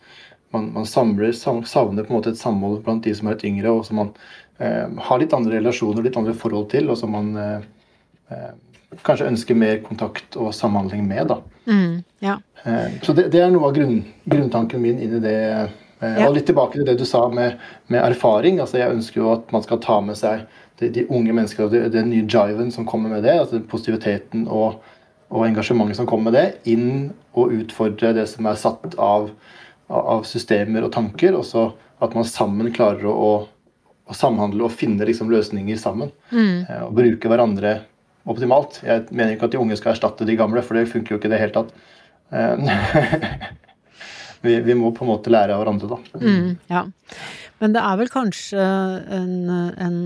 man, 0.55 0.73
man 0.75 0.89
samler, 0.89 1.33
savner 1.33 2.07
på 2.07 2.13
en 2.13 2.19
måte 2.19 2.35
et 2.35 2.41
samhold 2.41 2.83
blant 2.87 3.07
de 3.07 3.15
som 3.15 3.29
er 3.29 3.37
litt 3.37 3.47
yngre, 3.49 3.73
og 3.73 3.87
som 3.87 4.03
man 4.03 4.13
eh, 4.59 4.87
har 5.09 5.23
litt 5.23 5.37
andre 5.37 5.61
relasjoner, 5.61 6.05
litt 6.07 6.19
andre 6.19 6.35
forhold 6.37 6.71
til, 6.75 6.91
og 6.91 7.01
som 7.01 7.15
man 7.17 7.35
eh, 7.41 7.59
eh 8.35 8.55
kanskje 9.03 9.27
ønsker 9.29 9.59
mer 9.59 9.81
kontakt 9.85 10.37
og 10.41 10.55
samhandling 10.55 11.03
med. 11.09 11.27
da. 11.29 11.41
Mm, 11.67 12.05
ja. 12.23 12.37
eh, 12.65 12.95
så 13.03 13.13
det, 13.13 13.29
det, 13.33 13.43
er 13.43 13.51
noe 13.53 13.69
av 13.69 13.75
grunn, 13.77 13.99
grunntanken 14.25 14.83
min 14.83 15.01
inn 15.03 15.17
i 15.19 15.23
det. 15.23 15.41
Eh, 16.01 16.21
ja. 16.21 16.29
Og 16.29 16.37
litt 16.37 16.47
tilbake 16.49 16.79
til 16.79 16.87
det 16.87 16.99
du 17.01 17.05
sa 17.09 17.27
med, 17.29 17.59
med 17.93 18.03
erfaring. 18.05 18.61
altså 18.61 18.79
Jeg 18.79 18.95
ønsker 18.95 19.21
jo 19.21 19.33
at 19.35 19.53
man 19.53 19.65
skal 19.67 19.83
ta 19.83 19.99
med 20.05 20.19
seg 20.19 20.47
de, 20.81 20.91
de 20.93 21.07
unge 21.09 21.33
menneskene 21.33 21.67
og 21.67 21.93
den 21.95 22.11
nye 22.13 22.27
jiven 22.29 22.71
som 22.75 22.87
kommer 22.89 23.13
med 23.13 23.25
det, 23.27 23.35
altså 23.41 23.63
positiviteten 23.71 24.47
og, 24.47 24.83
og, 25.31 25.43
engasjementet 25.47 26.01
som 26.01 26.09
kommer 26.09 26.31
med 26.31 26.39
det, 26.39 26.47
inn 26.73 27.11
og 27.37 27.55
utfordre 27.57 28.13
det 28.17 28.27
som 28.31 28.49
er 28.49 28.61
satt 28.61 28.97
av, 29.01 29.31
av 29.89 30.25
systemer 30.29 30.87
og 30.87 30.93
tanker. 30.97 31.37
Og 31.39 31.47
så 31.49 31.71
at 32.05 32.17
man 32.17 32.29
sammen 32.29 32.73
klarer 32.77 33.09
å, 33.09 33.31
å 34.05 34.17
samhandle 34.17 34.67
og 34.67 34.75
finne 34.77 35.07
liksom 35.09 35.31
løsninger 35.33 35.79
sammen. 35.81 36.13
Mm. 36.31 36.67
Eh, 36.69 36.83
og 36.85 36.97
bruke 36.99 37.31
hverandre 37.33 37.79
optimalt. 38.27 38.81
Jeg 38.85 39.07
mener 39.11 39.37
ikke 39.37 39.49
at 39.49 39.55
de 39.55 39.63
unge 39.63 39.79
skal 39.79 39.95
erstatte 39.95 40.27
de 40.29 40.37
gamle, 40.39 40.65
for 40.67 40.77
det 40.77 40.91
funker 40.91 41.15
jo 41.15 41.21
ikke 41.21 41.31
i 41.31 41.35
det 41.35 41.41
hele 41.41 41.57
tatt. 41.57 41.73
Eh, 42.37 43.49
vi, 44.45 44.59
vi, 44.67 44.77
må 44.77 44.93
på 44.93 45.07
en 45.07 45.13
måte 45.15 45.33
lære 45.33 45.57
av 45.57 45.63
hverandre, 45.63 45.97
da. 45.97 46.21
Mm, 46.21 46.55
ja. 46.73 46.85
Men 47.63 47.73
det 47.73 47.81
er 47.81 47.97
vel 47.97 48.11
kanskje 48.13 48.65
en, 49.17 49.37
en, 49.81 50.01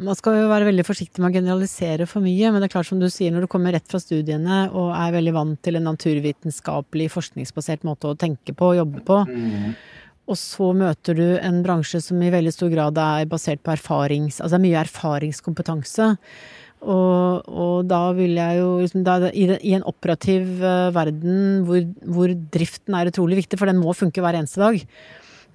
Man 0.00 0.16
skal 0.16 0.38
jo 0.38 0.46
være 0.48 0.70
veldig 0.70 0.86
forsiktig 0.88 1.20
med 1.20 1.28
å 1.28 1.36
generalisere 1.36 2.06
for 2.08 2.24
mye, 2.24 2.48
men 2.48 2.62
det 2.62 2.70
er 2.70 2.74
klart 2.78 2.88
som 2.88 3.02
du 3.02 3.10
sier, 3.12 3.34
når 3.34 3.44
du 3.44 3.50
kommer 3.52 3.76
rett 3.76 3.86
fra 3.90 4.00
studiene 4.00 4.62
og 4.70 4.94
er 4.96 5.12
veldig 5.18 5.36
vant 5.36 5.60
til 5.66 5.76
en 5.76 5.88
naturvitenskapelig, 5.90 7.10
forskningsbasert 7.12 7.84
måte 7.88 8.12
å 8.12 8.18
tenke 8.18 8.56
på 8.56 8.72
og 8.72 8.80
jobbe 8.80 9.04
på, 9.04 9.20
mm. 9.28 9.74
og 10.32 10.40
så 10.40 10.70
møter 10.76 11.20
du 11.20 11.26
en 11.36 11.60
bransje 11.66 12.00
som 12.04 12.24
i 12.24 12.32
veldig 12.32 12.54
stor 12.56 12.72
grad 12.72 13.04
er 13.04 13.28
basert 13.28 13.60
på 13.64 13.76
erfarings... 13.76 14.40
Altså 14.40 14.56
det 14.56 14.62
er 14.62 14.68
mye 14.70 14.84
erfaringskompetanse. 14.86 16.14
Og, 16.86 17.46
og, 17.48 17.86
da 17.88 18.00
vil 18.14 18.36
jeg 18.36 18.58
jo 18.60 18.72
liksom, 18.82 19.04
da, 19.06 19.30
i, 19.32 19.46
i, 19.56 19.72
en 19.74 19.86
operativ 19.88 20.60
uh, 20.60 20.92
verden 20.94 21.64
hvor, 21.66 21.80
hvor, 22.04 22.34
driften 22.52 22.94
er 22.94 23.08
utrolig 23.10 23.40
viktig, 23.40 23.58
for 23.58 23.68
den 23.70 23.80
må 23.80 23.96
funke 23.96 24.22
hver 24.22 24.36
eneste 24.38 24.60
dag, 24.60 24.82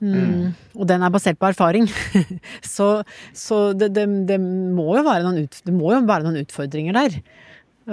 Mm. 0.02 0.54
Og 0.74 0.88
den 0.90 1.04
er 1.06 1.14
basert 1.14 1.38
på 1.38 1.52
erfaring. 1.52 1.86
så, 2.76 3.04
så 3.38 3.60
det, 3.78 3.92
det, 3.96 4.08
det, 4.30 4.40
må 4.42 4.96
ut, 4.98 5.62
det 5.66 5.76
må 5.76 5.94
jo 5.94 6.02
være 6.08 6.26
noen 6.26 6.42
utfordringer 6.42 6.98
der. 6.98 7.20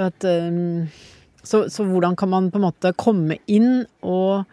At, 0.09 0.25
um, 0.25 0.89
så, 1.43 1.67
så, 1.73 1.85
hvordan 1.85 2.17
kan 2.19 2.33
man 2.33 2.49
på 2.53 2.61
en 2.61 2.67
måte 2.69 2.95
komme 2.97 3.39
inn 3.47 3.85
og 4.01 4.49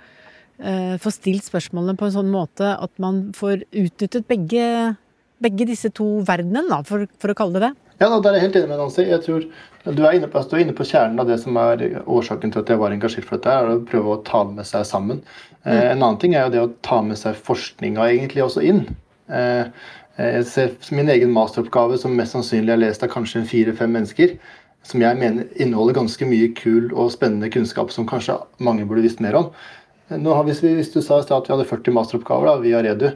uh, 0.60 0.96
få 1.02 1.14
stilt 1.14 1.48
spørsmålene 1.48 1.98
på 2.00 2.10
en 2.10 2.16
sånn 2.18 2.32
måte 2.34 2.76
at 2.76 2.94
man 3.04 3.30
får 3.36 3.66
utnyttet 3.72 4.28
begge, 4.32 4.96
begge 5.46 5.70
disse 5.70 5.94
to 5.96 6.10
verdenene, 6.28 6.82
for, 6.90 7.08
for 7.22 7.32
å 7.32 7.38
kalle 7.38 7.60
det 7.60 7.70
det? 7.70 7.74
Ja, 8.02 8.10
da, 8.10 8.20
der 8.20 8.34
er 8.34 8.42
jeg 8.42 8.50
helt 8.50 8.58
enig 8.60 8.70
med 8.74 8.82
Nancy. 8.82 9.06
Jeg 9.08 9.24
tror 9.24 9.46
du 9.86 10.02
er, 10.04 10.16
inne 10.18 10.28
på, 10.32 10.42
du 10.50 10.56
er 10.58 10.64
inne 10.66 10.76
på 10.76 10.88
kjernen 10.88 11.22
av 11.22 11.30
det 11.30 11.38
som 11.44 11.56
er 11.62 11.84
årsaken 12.04 12.52
til 12.52 12.64
at 12.64 12.72
jeg 12.74 12.82
var 12.82 12.96
engasjert 12.96 13.28
for 13.28 13.38
dette. 13.38 13.54
er 13.54 13.70
Å 13.72 13.84
prøve 13.88 14.16
å 14.16 14.24
ta 14.28 14.42
det 14.48 14.58
med 14.58 14.68
seg 14.68 14.88
sammen. 14.90 15.22
Eh, 15.62 15.70
mm. 15.70 15.84
en 15.94 16.02
annen 16.02 16.20
ting 16.20 16.36
er 16.36 16.48
jo 16.48 16.54
det 16.56 16.64
å 16.64 16.74
ta 16.86 17.00
med 17.06 17.20
seg 17.22 17.38
forskninga 17.46 18.10
egentlig 18.10 18.44
også 18.44 18.66
inn. 18.66 18.84
Eh, 19.32 19.70
jeg 20.18 20.44
ser 20.48 20.76
min 20.96 21.12
egen 21.12 21.32
masteroppgave, 21.36 22.00
som 22.02 22.16
mest 22.18 22.36
sannsynlig 22.36 22.74
er 22.76 22.82
lest 22.82 23.04
av 23.04 23.12
kanskje 23.12 23.46
fire-fem 23.48 23.92
mennesker, 23.96 24.36
som 24.86 25.02
jeg 25.04 25.20
mener 25.20 25.48
inneholder 25.60 25.98
ganske 25.98 26.28
mye 26.30 26.52
kul 26.56 26.92
og 26.94 27.12
spennende 27.14 27.50
kunnskap 27.52 27.92
som 27.92 28.08
kanskje 28.08 28.38
mange 28.64 28.86
burde 28.88 29.04
visst 29.06 29.24
mer 29.24 29.38
om. 29.40 29.50
Nå 30.14 30.34
har, 30.38 30.46
hvis, 30.46 30.62
vi, 30.62 30.76
hvis, 30.78 30.92
du 30.94 31.00
sa 31.02 31.18
at 31.24 31.32
vi 31.32 31.54
hadde 31.54 31.66
40 31.66 31.96
masteroppgaver 31.96 32.50
da, 32.50 32.60
via 32.62 32.82
Redu, 32.86 33.08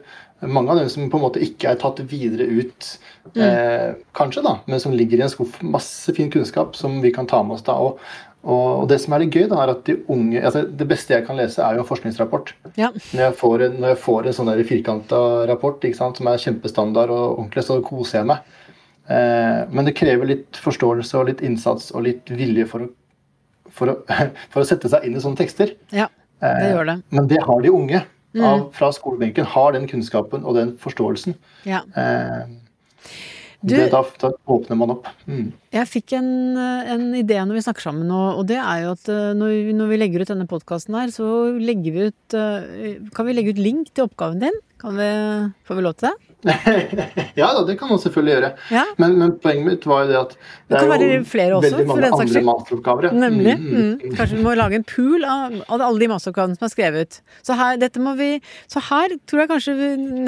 mange 0.47 0.71
av 0.71 0.79
dem 0.79 0.87
som 0.89 1.09
på 1.11 1.19
en 1.19 1.25
måte 1.25 1.41
ikke 1.43 1.73
er 1.73 1.81
tatt 1.81 1.99
videre 2.09 2.47
ut, 2.47 2.87
mm. 3.35 3.43
eh, 3.43 3.91
kanskje, 4.17 4.41
da, 4.45 4.55
men 4.65 4.81
som 4.81 4.95
ligger 4.95 5.19
i 5.19 5.25
en 5.25 5.31
skuff. 5.31 5.59
Masse 5.61 6.15
fin 6.17 6.31
kunnskap 6.33 6.77
som 6.79 6.97
vi 7.03 7.11
kan 7.13 7.27
ta 7.29 7.41
med 7.43 7.57
oss 7.57 7.65
da. 7.67 7.75
Og, 7.75 7.99
og 8.49 8.85
det 8.89 9.01
som 9.03 9.13
er 9.13 9.25
litt 9.25 9.35
gøy, 9.35 9.49
da, 9.51 9.59
er 9.61 9.73
at 9.73 9.83
de 9.89 9.97
unge 10.09 10.39
altså 10.39 10.63
Det 10.63 10.87
beste 10.87 11.11
jeg 11.13 11.25
kan 11.27 11.37
lese, 11.37 11.61
er 11.61 11.75
jo 11.75 11.83
en 11.83 11.89
forskningsrapport. 11.89 12.53
Ja. 12.79 12.93
Når, 12.95 13.23
jeg 13.25 13.35
får 13.41 13.65
en, 13.67 13.75
når 13.83 13.93
jeg 13.93 14.01
får 14.05 14.29
en 14.29 14.37
sånn 14.39 14.53
firkanta 14.69 15.21
rapport 15.51 15.89
sant, 15.97 16.21
som 16.21 16.31
er 16.31 16.41
kjempestandard 16.45 17.13
og 17.13 17.25
ordentlig, 17.35 17.67
så 17.67 17.81
koser 17.85 18.21
jeg 18.21 18.31
meg. 18.31 18.55
Eh, 19.09 19.59
men 19.73 19.85
det 19.85 19.97
krever 19.99 20.31
litt 20.31 20.57
forståelse 20.63 21.19
og 21.19 21.29
litt 21.29 21.43
innsats 21.45 21.91
og 21.91 22.07
litt 22.07 22.31
vilje 22.31 22.65
for 22.69 22.87
å, 22.87 22.89
for 23.73 23.93
å, 23.93 23.99
for 24.53 24.63
å 24.63 24.69
sette 24.71 24.89
seg 24.89 25.05
inn 25.05 25.19
i 25.19 25.23
sånne 25.25 25.43
tekster. 25.43 25.75
Ja. 25.93 26.07
Det 26.43 26.71
gjør 26.73 26.89
det. 26.91 26.97
Eh, 27.01 27.17
men 27.17 27.27
det 27.31 27.41
har 27.45 27.65
de 27.65 27.73
unge 27.73 28.01
mm. 28.05 28.45
av, 28.45 28.63
fra 28.75 28.91
skolebenken. 28.95 29.47
Har 29.55 29.75
den 29.75 29.89
kunnskapen 29.89 30.45
og 30.47 30.57
den 30.59 30.73
forståelsen. 30.81 31.35
Ja. 31.67 31.83
Eh, 31.99 32.47
du, 33.59 33.73
det, 33.75 33.89
da, 33.91 33.99
da, 34.21 34.31
åpner 34.47 34.77
man 34.79 34.93
opp. 34.93 35.09
Mm. 35.27 35.49
Jeg 35.75 35.91
fikk 35.91 36.15
en, 36.15 36.29
en, 36.55 37.09
idé 37.19 37.41
når 37.43 37.57
vi 37.57 37.63
snakker 37.65 37.89
sammen, 37.89 38.07
og, 38.07 38.39
og 38.39 38.47
det 38.47 38.55
er 38.61 38.85
jo 38.85 38.93
at 38.95 39.11
eh, 39.11 39.33
når 39.35 39.51
vi, 39.51 39.75
når 39.75 39.91
vi 39.91 39.99
legger 39.99 40.23
ut 40.23 40.31
denne 40.31 40.47
podkasten 40.47 40.95
her, 40.95 41.11
så 41.11 41.27
legger 41.59 41.95
vi 41.95 42.07
ut 42.07 42.37
Kan 43.15 43.27
vi 43.27 43.35
legge 43.35 43.55
ut 43.55 43.59
link 43.59 43.91
til 43.91 44.07
oppgaven 44.07 44.39
din? 44.45 44.63
Vi, 44.79 45.11
får 45.67 45.75
vi 45.75 45.85
lov 45.85 45.95
til 45.99 46.09
det? 46.09 46.29
ja 47.35 47.49
da, 47.51 47.63
det 47.67 47.75
kan 47.79 47.89
man 47.91 47.99
selvfølgelig 47.99 48.31
gjøre. 48.31 48.49
Ja. 48.71 48.83
Men, 49.01 49.17
men, 49.19 49.33
poenget 49.43 49.65
mitt 49.67 49.87
var 49.89 50.05
jo 50.05 50.11
det 50.11 50.19
at 50.19 50.35
det, 50.35 50.39
det 50.69 50.77
er 50.79 50.85
jo 50.85 51.57
også, 51.57 51.65
veldig 51.65 51.87
mange 51.89 52.11
andre 52.15 52.43
masteroppgaver. 52.47 53.17
Nemlig. 53.25 53.55
Mm, 53.59 53.73
mm. 53.75 54.15
Kanskje 54.15 54.37
vi 54.37 54.45
må 54.45 54.53
lage 54.55 54.79
en 54.79 54.87
pool 54.87 55.27
av, 55.27 55.57
av 55.67 55.83
alle 55.89 56.03
de 56.05 56.09
masteroppgavene 56.13 56.55
som 56.55 56.69
er 56.69 56.73
skrevet. 56.73 57.19
Så 57.43 57.59
her, 57.59 57.75
vi, 58.21 58.29
så 58.71 58.83
her, 58.87 59.17
tror 59.27 59.43
jeg 59.43 59.51
kanskje 59.51 59.75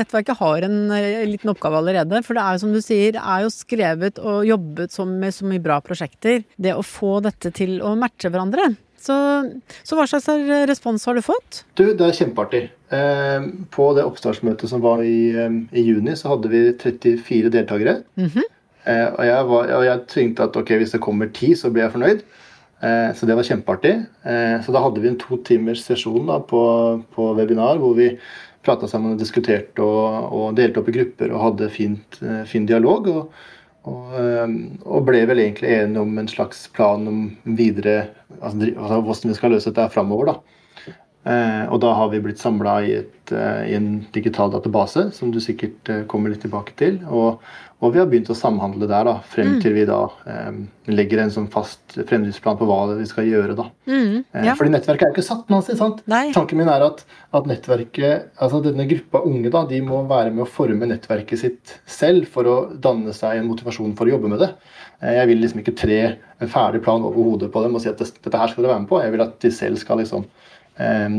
nettverket 0.02 0.42
har 0.42 0.68
en, 0.68 0.78
en, 0.90 1.00
eh, 1.00 1.24
liten 1.32 1.54
oppgave 1.54 1.80
allerede. 1.80 2.24
For 2.28 2.36
det 2.36 2.44
er 2.44 2.60
jo 2.60 2.64
som 2.66 2.76
du 2.76 2.82
sier, 2.84 3.16
det 3.16 3.24
er 3.24 3.48
jo 3.48 3.56
skrevet 3.56 4.20
og 4.20 4.44
jobbet 4.50 5.00
med 5.16 5.38
så 5.38 5.48
mye 5.48 5.64
bra 5.64 5.80
prosjekter. 5.86 6.44
Det 6.60 6.76
å 6.76 6.84
få 6.84 7.20
dette 7.24 7.54
til 7.56 7.80
å 7.80 7.96
matche 8.00 8.34
hverandre. 8.34 8.74
Så, 9.02 9.16
så, 9.82 9.98
hva 9.98 10.06
slags 10.06 10.28
respons 10.70 11.08
har 11.08 11.18
du 11.18 11.24
fått? 11.26 11.64
Du, 11.80 11.88
Det 11.96 12.06
er 12.06 12.20
kjempeartig. 12.20 12.68
Eh, 12.92 13.44
på 13.72 13.86
det 13.96 14.04
oppstartsmøtet 14.04 14.68
som 14.68 14.82
var 14.84 15.00
i, 15.08 15.32
eh, 15.32 15.54
i, 15.72 15.84
juni, 15.88 16.12
så 16.20 16.34
hadde 16.34 16.50
vi 16.52 16.62
34 16.76 17.50
deltakere. 17.54 18.02
Mm 18.20 18.28
-hmm. 18.28 18.48
eh, 18.84 19.08
og, 19.14 19.26
jeg 19.26 19.48
var, 19.48 19.72
og, 19.78 19.86
jeg 19.86 20.08
tenkte 20.08 20.44
at 20.44 20.56
ok, 20.56 20.70
hvis 20.70 20.92
det 20.92 21.02
kommer 21.02 21.30
ti, 21.34 21.56
så 21.56 21.70
blir 21.70 21.84
jeg 21.84 21.92
fornøyd. 21.92 22.22
Eh, 22.84 23.16
så 23.16 23.26
det 23.26 23.36
var 23.36 23.44
kjempeartig. 23.44 24.06
Eh, 24.26 24.62
så 24.66 24.72
da 24.72 24.80
hadde 24.80 25.02
vi 25.02 25.08
en 25.08 25.18
to 25.18 25.38
timers 25.38 25.86
sesjon 25.86 26.28
da, 26.28 26.40
på, 26.40 27.04
på, 27.16 27.34
webinar 27.34 27.78
hvor 27.78 27.94
vi 27.96 28.18
prata 28.64 28.88
sammen 28.88 29.14
og 29.14 29.20
diskuterte 29.20 29.82
og, 29.82 30.34
og, 30.34 30.56
delte 30.56 30.80
opp 30.80 30.90
i 30.90 30.92
grupper 30.92 31.32
og 31.32 31.42
hadde 31.42 31.70
fint, 31.70 32.20
fin 32.46 32.66
dialog. 32.66 33.08
Og, 33.08 33.32
og, 33.84 34.14
og, 34.86 35.06
ble 35.06 35.26
vel 35.26 35.40
egentlig 35.40 35.70
enige 35.70 36.02
om 36.02 36.18
en 36.18 36.28
slags 36.28 36.68
plan 36.68 37.08
om 37.08 37.38
videre 37.44 38.08
altså, 38.42 38.58
altså 38.78 39.02
hvordan 39.02 39.30
vi 39.30 39.34
skal 39.34 39.52
løse 39.52 39.70
dette 39.70 39.90
framover. 39.94 40.26
da. 40.26 40.36
Eh, 41.22 41.66
og 41.70 41.78
da 41.84 41.92
har 41.94 42.08
vi 42.10 42.22
blitt 42.24 42.42
samla 42.42 42.80
i, 42.82 42.94
eh, 42.98 43.64
i, 43.70 43.76
en 43.78 44.00
digital 44.14 44.50
database, 44.54 45.12
som 45.14 45.30
du 45.34 45.38
sikkert 45.44 45.90
eh, 45.90 46.06
kommer 46.10 46.34
litt 46.34 46.42
tilbake 46.42 46.74
til. 46.80 46.98
Og, 47.14 47.44
og 47.82 47.94
vi 47.94 48.02
har 48.02 48.08
begynt 48.10 48.32
å 48.34 48.38
samhandle 48.38 48.90
der 48.90 49.06
da, 49.06 49.14
frem 49.30 49.56
mm. 49.56 49.60
til 49.62 49.74
vi 49.74 49.84
da 49.90 50.00
um, 50.06 50.58
legger 50.94 51.24
en 51.24 51.32
sånn 51.34 51.48
fast 51.50 51.96
fremdriftsplan 51.96 52.58
på 52.60 52.68
hva 52.70 52.80
vi 52.92 53.08
skal 53.10 53.30
gjøre. 53.30 53.56
da. 53.58 53.66
Mm, 53.90 54.20
ja. 54.46 54.54
fordi 54.58 54.74
nettverket 54.74 55.08
er 55.08 55.10
jo 55.10 55.16
ikke 55.16 55.26
satt, 55.26 55.48
Nancy. 55.50 55.74
sant? 55.80 56.04
Nei. 56.10 56.28
Tanken 56.36 56.62
min 56.62 56.70
er 56.70 56.86
at, 56.86 57.02
at, 57.34 57.50
nettverket, 57.50 58.30
altså 58.38 58.62
denne 58.66 58.86
gruppa 58.90 59.24
unge 59.26 59.50
da, 59.54 59.64
de 59.70 59.82
må 59.86 60.04
være 60.10 60.30
med 60.30 60.46
å 60.46 60.50
forme 60.50 60.90
nettverket 60.90 61.42
sitt 61.42 61.74
selv 61.90 62.30
for 62.30 62.50
å 62.50 62.60
danne 62.86 63.18
seg 63.18 63.42
en 63.42 63.50
motivasjon 63.50 63.98
for 63.98 64.10
å 64.10 64.14
jobbe 64.14 64.30
med 64.30 64.46
det. 64.46 64.52
Jeg 65.02 65.32
vil 65.32 65.42
liksom 65.42 65.64
ikke 65.64 65.78
tre 65.82 66.00
en 66.38 66.54
ferdig 66.54 66.84
plan 66.86 67.02
over 67.02 67.18
hodet 67.32 67.50
på 67.54 67.66
dem 67.66 67.74
og 67.74 67.82
si 67.82 67.90
at 67.90 67.98
dette 67.98 68.38
her 68.38 68.54
skal 68.54 68.62
dere 68.62 68.76
være 68.76 68.86
med 68.86 68.94
på. 68.94 69.02
Jeg 69.02 69.14
vil 69.18 69.26
at 69.26 69.38
de 69.42 69.54
selv 69.58 69.82
skal 69.82 70.02
liksom 70.02 70.30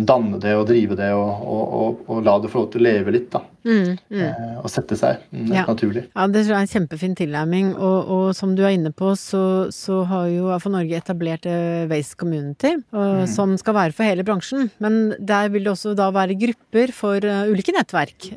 danne 0.08 0.38
det 0.42 0.54
og 0.56 0.64
drive 0.66 0.96
det 0.98 1.10
og, 1.14 1.42
og, 1.44 1.74
og, 1.76 1.98
og, 2.08 2.22
la 2.24 2.38
det 2.40 2.50
få 2.50 2.64
lov 2.64 2.70
til 2.72 2.82
å 2.82 2.86
leve 2.86 3.12
litt. 3.14 3.28
da. 3.30 3.42
Mm, 3.62 3.92
mm. 4.10 4.22
Eh, 4.26 4.54
og 4.58 4.66
sette 4.72 4.96
seg 4.98 5.20
mm, 5.30 5.50
ja. 5.52 5.64
naturlig. 5.68 6.04
Ja, 6.10 6.26
Det 6.32 6.42
er 6.48 6.56
en 6.58 6.70
kjempefin 6.70 7.14
tilnærming. 7.18 7.72
Og, 7.76 8.32
som 8.36 8.56
du 8.58 8.64
er 8.64 8.74
inne 8.74 8.90
på, 8.96 9.12
så, 9.18 9.70
så 9.74 10.02
har 10.08 10.28
jo 10.32 10.50
AFO 10.54 10.72
Norge 10.72 10.98
etablert 10.98 11.46
eh, 11.46 11.84
Waste 11.90 12.18
Community, 12.18 12.74
mm. 12.90 13.26
som 13.30 13.54
skal 13.60 13.76
være 13.78 13.96
for 13.96 14.08
hele 14.08 14.26
bransjen. 14.26 14.70
Men 14.82 15.14
der 15.20 15.52
vil 15.52 15.66
det 15.66 15.74
også 15.76 15.94
da 15.98 16.10
være 16.14 16.38
grupper 16.40 16.94
for 16.96 17.22
uh, 17.22 17.44
ulike 17.50 17.74
nettverk. 17.76 18.32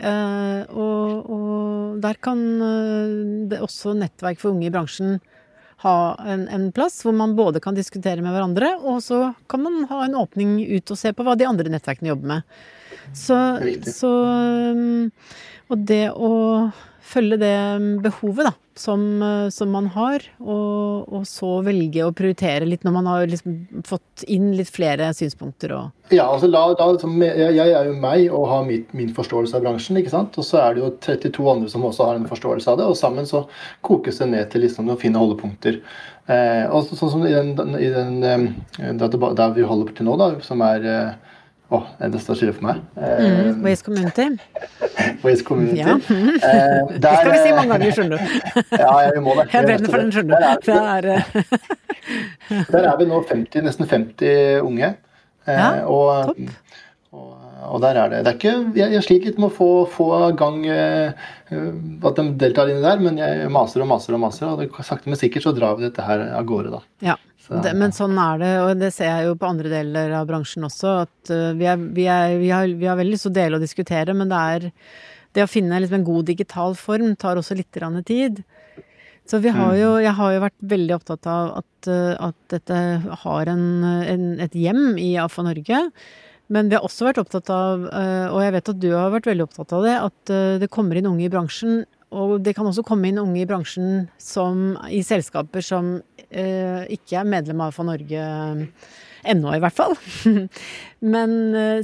Og, 0.75 1.95
der 2.03 2.17
kan 2.21 2.41
det 3.49 3.61
også 3.63 3.95
nettverk 3.97 4.41
for 4.41 4.51
unge 4.51 4.67
i 4.67 4.73
bransjen 4.73 5.15
ha 5.83 6.15
en, 6.23 6.47
en, 6.47 6.69
plass 6.75 7.01
hvor 7.03 7.15
man 7.17 7.35
både 7.35 7.59
kan 7.63 7.75
diskutere 7.75 8.23
med 8.23 8.33
hverandre, 8.33 8.75
og 8.79 9.01
så 9.03 9.33
kan 9.51 9.65
man 9.65 9.83
ha 9.89 10.05
en 10.05 10.17
åpning 10.21 10.57
ut 10.63 10.91
og 10.91 10.99
se 10.99 11.11
på 11.13 11.25
hva 11.25 11.35
de 11.37 11.47
andre 11.49 11.71
nettverkene 11.73 12.13
jobber 12.13 12.31
med. 12.35 12.57
Så, 13.13 13.37
så 13.85 14.11
Og 15.69 15.81
det 15.89 16.07
å 16.09 16.31
følge 17.05 17.37
det 17.41 17.55
behovet, 18.03 18.47
da, 18.47 18.53
som, 18.75 19.01
som 19.53 19.69
man 19.71 19.87
har, 19.93 20.23
og, 20.41 21.05
og, 21.07 21.21
så 21.29 21.59
velge 21.65 22.03
å 22.03 22.13
prioritere 22.15 22.67
litt 22.67 22.83
når 22.83 22.95
man 22.97 23.09
har 23.11 23.27
liksom 23.31 23.83
fått 23.87 24.25
inn 24.31 24.49
litt 24.57 24.71
flere 24.73 25.11
synspunkter 25.15 25.75
og 25.77 26.11
Ja, 26.13 26.25
altså 26.25 26.49
la, 26.49 26.65
la, 26.75 26.89
jeg, 27.25 27.69
er 27.69 27.87
jo 27.89 27.93
meg 28.01 28.25
og 28.29 28.49
har 28.51 28.65
mitt, 28.67 28.91
min 28.97 29.13
forståelse 29.15 29.57
av 29.57 29.63
bransjen, 29.65 29.97
ikke 30.01 30.13
sant. 30.13 30.35
Og 30.37 30.45
så 30.45 30.59
er 30.61 30.75
det 30.75 30.83
jo 30.83 30.91
32 31.01 31.47
andre 31.53 31.71
som 31.71 31.85
også 31.87 32.09
har 32.09 32.19
en 32.19 32.27
forståelse 32.29 32.73
av 32.73 32.81
det, 32.81 32.89
og 32.89 32.99
sammen 32.99 33.29
så 33.29 33.45
kokes 33.85 34.21
det 34.21 34.29
ned 34.33 34.51
til 34.51 34.65
liksom 34.65 34.89
noen 34.89 35.01
finne 35.01 35.21
holdepunkter. 35.21 35.79
Eh, 36.25 36.65
og 36.73 36.89
sånn 36.89 37.11
som 37.13 37.25
i 37.25 37.33
den, 37.33 37.75
i 37.77 37.89
den 37.93 38.15
eh, 38.25 38.93
der 38.97 39.55
vi 39.55 39.65
holder 39.65 39.89
på 39.89 39.97
til 39.97 40.07
nå, 40.09 40.17
da, 40.17 40.31
som 40.45 40.61
er 40.65 40.87
eh, 40.89 41.34
å, 41.65 41.79
oh, 41.79 41.85
det 41.97 42.19
står 42.21 42.37
stille 42.37 42.53
for 42.53 42.67
meg. 42.67 42.81
Mm, 42.93 43.63
Waste 43.65 43.87
Community. 43.87 44.25
Waste 45.25 45.45
Community. 45.47 45.79
Ja. 45.81 45.95
Eh, 45.97 46.91
der, 46.93 46.99
det 47.01 47.13
skal 47.17 47.31
vi 47.31 47.39
si 47.41 47.55
mange 47.57 47.71
ganger, 47.71 47.95
skjønner 47.97 48.21
du. 48.21 48.35
ja, 48.83 48.91
vi 49.15 49.23
må 49.25 49.33
det. 49.39 49.47
Jeg 49.49 49.69
brenner 49.71 49.89
for 49.95 50.03
den, 50.03 50.11
skjønner 50.13 50.35
du. 50.35 50.69
Der 50.69 50.85
er, 50.93 51.09
der 52.69 52.89
er 52.91 53.01
vi 53.01 53.09
nå 53.09 53.23
50, 53.31 53.65
nesten 53.65 53.89
50 53.89 54.61
unge. 54.61 54.93
Eh, 55.47 55.57
ja, 55.57 55.71
og. 55.89 56.37
Og, 57.15 57.33
og, 57.63 57.77
der 57.79 57.95
er 57.95 58.09
det. 58.11 58.17
det 58.25 58.31
er 58.33 58.37
ikke, 58.37 58.55
jeg, 58.75 58.91
jeg 58.91 59.03
sliter 59.05 59.31
litt 59.31 59.37
med 59.39 59.47
å 59.47 59.55
få, 59.55 59.67
få 59.87 60.07
gang 60.35 60.57
eh, 60.67 61.27
at 61.47 62.17
de 62.19 62.25
deltar 62.41 62.69
inni 62.69 62.83
der, 62.83 62.99
men 63.01 63.21
jeg 63.21 63.47
maser 63.55 63.85
og 63.85 63.87
maser 63.89 64.17
og 64.17 64.21
maser, 64.25 64.51
og 64.51 64.59
det, 64.59 64.67
sakte, 64.83 65.07
men 65.07 65.17
sikkert 65.17 65.47
så 65.47 65.53
drar 65.55 65.79
vi 65.79 65.87
dette 65.87 66.03
her 66.03 66.25
av 66.35 66.43
gårde, 66.49 66.75
da. 66.75 66.81
Ja. 67.07 67.15
Det, 67.45 67.73
men 67.77 67.93
sånn 67.93 68.17
er 68.17 68.39
det, 68.41 68.51
og 68.63 68.79
det 68.81 68.91
ser 68.95 69.11
jeg 69.11 69.27
jo 69.27 69.35
på 69.37 69.49
andre 69.49 69.69
deler 69.69 70.13
av 70.17 70.25
bransjen 70.29 70.65
også, 70.65 70.93
at 71.05 71.31
uh, 71.33 71.51
vi, 71.57 71.67
er, 71.69 71.77
vi, 71.77 72.07
er, 72.09 72.37
vi, 72.41 72.49
har, 72.53 72.69
vi, 72.71 72.87
har, 72.89 72.97
veldig 72.97 73.13
lyst 73.13 73.27
til 73.27 73.33
å 73.33 73.37
dele 73.37 73.59
og 73.59 73.65
diskutere, 73.65 74.15
men 74.17 74.31
det 74.31 74.41
er 74.55 74.67
det 75.35 75.45
å 75.45 75.51
finne 75.51 75.79
liksom 75.81 75.99
en 75.99 76.07
god 76.07 76.29
digital 76.31 76.77
form 76.79 77.13
tar 77.19 77.37
også 77.37 77.57
litt 77.59 77.77
tid. 78.07 78.41
Så 79.25 79.41
vi 79.41 79.51
har 79.53 79.73
jo, 79.77 79.95
mm. 79.97 80.03
jeg 80.05 80.13
har 80.17 80.33
jo 80.33 80.43
vært 80.45 80.69
veldig 80.73 80.95
opptatt 80.95 81.27
av 81.29 81.57
at, 81.61 81.89
uh, 81.89 82.13
at 82.29 82.37
dette 82.53 82.79
har 83.25 83.51
en, 83.51 83.65
en, 83.83 84.29
et 84.41 84.55
hjem 84.55 84.97
i 85.01 85.15
AFA 85.21 85.45
Norge. 85.45 85.81
Men 86.53 86.69
vi 86.69 86.77
har 86.77 86.85
også 86.85 87.07
vært 87.07 87.19
opptatt 87.21 87.49
av, 87.53 87.87
uh, 87.89 88.27
og 88.31 88.39
jeg 88.41 88.55
vet 88.57 88.71
at 88.73 88.81
du 88.81 88.89
har 88.93 89.13
vært 89.13 89.29
veldig 89.29 89.47
opptatt 89.49 89.75
av 89.75 89.85
det, 89.85 89.97
at 90.09 90.35
det 90.61 90.71
kommer 90.73 90.97
inn 90.97 91.09
unge 91.09 91.27
i 91.27 91.33
bransjen 91.33 91.83
og 92.15 92.35
det 92.45 92.55
kan 92.57 92.67
også 92.69 92.85
komme 92.87 93.09
inn 93.09 93.21
unge 93.21 93.41
i 93.43 93.47
bransjen 93.49 94.05
som, 94.21 94.75
i 94.89 95.03
selskaper 95.05 95.65
som 95.65 95.97
eh, 96.29 96.85
ikke 96.95 97.19
er 97.21 97.33
medlem 97.35 97.65
av 97.65 97.75
For 97.75 97.87
Norge 97.87 98.21
eh, 98.21 98.93
ennå, 99.25 99.55
i 99.55 99.61
hvert 99.63 99.75
fall. 99.75 99.95
Men 101.15 101.31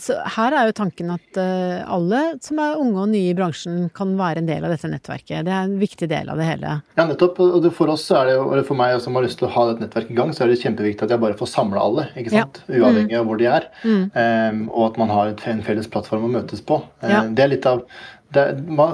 så 0.02 0.16
her 0.36 0.56
er 0.56 0.70
jo 0.70 0.76
tanken 0.78 1.10
at 1.14 1.40
eh, 1.42 1.80
alle 1.90 2.20
som 2.44 2.60
er 2.62 2.80
unge 2.80 3.02
og 3.02 3.10
nye 3.12 3.32
i 3.32 3.38
bransjen, 3.38 3.88
kan 3.98 4.14
være 4.20 4.44
en 4.44 4.50
del 4.50 4.66
av 4.66 4.74
dette 4.74 4.90
nettverket. 4.92 5.48
Det 5.48 5.54
er 5.54 5.66
en 5.66 5.76
viktig 5.82 6.10
del 6.12 6.30
av 6.32 6.42
det 6.42 6.48
hele. 6.48 6.76
Ja, 6.98 7.08
nettopp. 7.10 7.42
Og 7.42 7.68
for 7.78 7.92
oss 7.94 8.06
er 8.14 8.30
det 8.30 8.38
eller 8.38 8.66
for 8.68 8.78
meg 8.80 8.96
som 9.04 9.18
har 9.18 9.26
lyst 9.26 9.42
til 9.42 9.50
å 9.50 9.54
ha 9.56 9.68
dette 9.72 9.86
nettverket 9.86 10.14
i 10.14 10.20
gang, 10.22 10.34
så 10.38 10.46
er 10.46 10.54
det 10.54 10.62
kjempeviktig 10.62 11.08
at 11.08 11.16
jeg 11.16 11.24
bare 11.26 11.38
får 11.40 11.52
samla 11.56 11.84
alle, 11.90 12.08
ikke 12.14 12.34
sant? 12.36 12.62
Ja. 12.68 12.82
Uavhengig 12.82 13.20
av 13.20 13.30
hvor 13.30 13.42
de 13.42 13.50
er. 13.52 13.70
Mm. 13.82 14.04
Um, 14.14 14.64
og 14.70 14.88
at 14.92 15.02
man 15.02 15.14
har 15.14 15.36
en 15.54 15.66
felles 15.66 15.90
plattform 15.92 16.30
å 16.30 16.34
møtes 16.40 16.62
på. 16.66 16.82
Ja. 17.02 17.26
det 17.26 17.46
er 17.46 17.56
litt 17.56 17.70
av 17.70 17.86
det, 18.34 18.44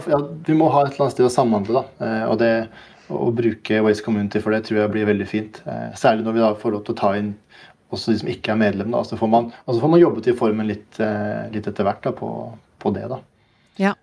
ja, 0.09 0.19
vi 0.45 0.55
må 0.57 0.69
ha 0.73 0.83
et 0.83 0.93
eller 0.93 1.07
annet 1.07 1.15
sted 1.15 1.27
å 1.27 1.33
samhandle. 1.33 1.81
da, 1.81 2.05
eh, 2.05 2.23
og 2.29 2.37
det 2.41 2.53
å 3.13 3.29
bruke 3.31 3.81
Waste 3.85 4.03
Community 4.03 4.41
for 4.43 4.51
det 4.51 4.65
tror 4.67 4.81
jeg 4.81 4.93
blir 4.95 5.07
veldig 5.07 5.27
fint. 5.29 5.61
Eh, 5.65 5.91
særlig 5.95 6.25
når 6.25 6.35
vi 6.35 6.43
da 6.43 6.53
får 6.59 6.73
lov 6.75 6.85
til 6.87 6.95
å 6.95 7.01
ta 7.01 7.13
inn 7.15 7.35
også 7.95 8.11
de 8.11 8.19
som 8.19 8.31
ikke 8.31 8.51
er 8.51 8.59
medlem. 8.59 8.91
Da. 8.91 9.03
Så 9.07 9.19
får 9.19 9.31
man, 9.31 9.51
altså 9.65 9.79
får 9.83 9.93
man 9.93 10.01
jobbet 10.01 10.27
i 10.27 10.35
formen 10.35 10.67
litt, 10.67 10.99
eh, 10.99 11.47
litt 11.53 11.69
etter 11.69 11.87
hvert 11.87 12.03
da, 12.03 12.11
på, 12.17 12.31
på, 12.83 12.93
det. 12.97 13.05
da. 13.13 13.21
Ja. 13.79 13.93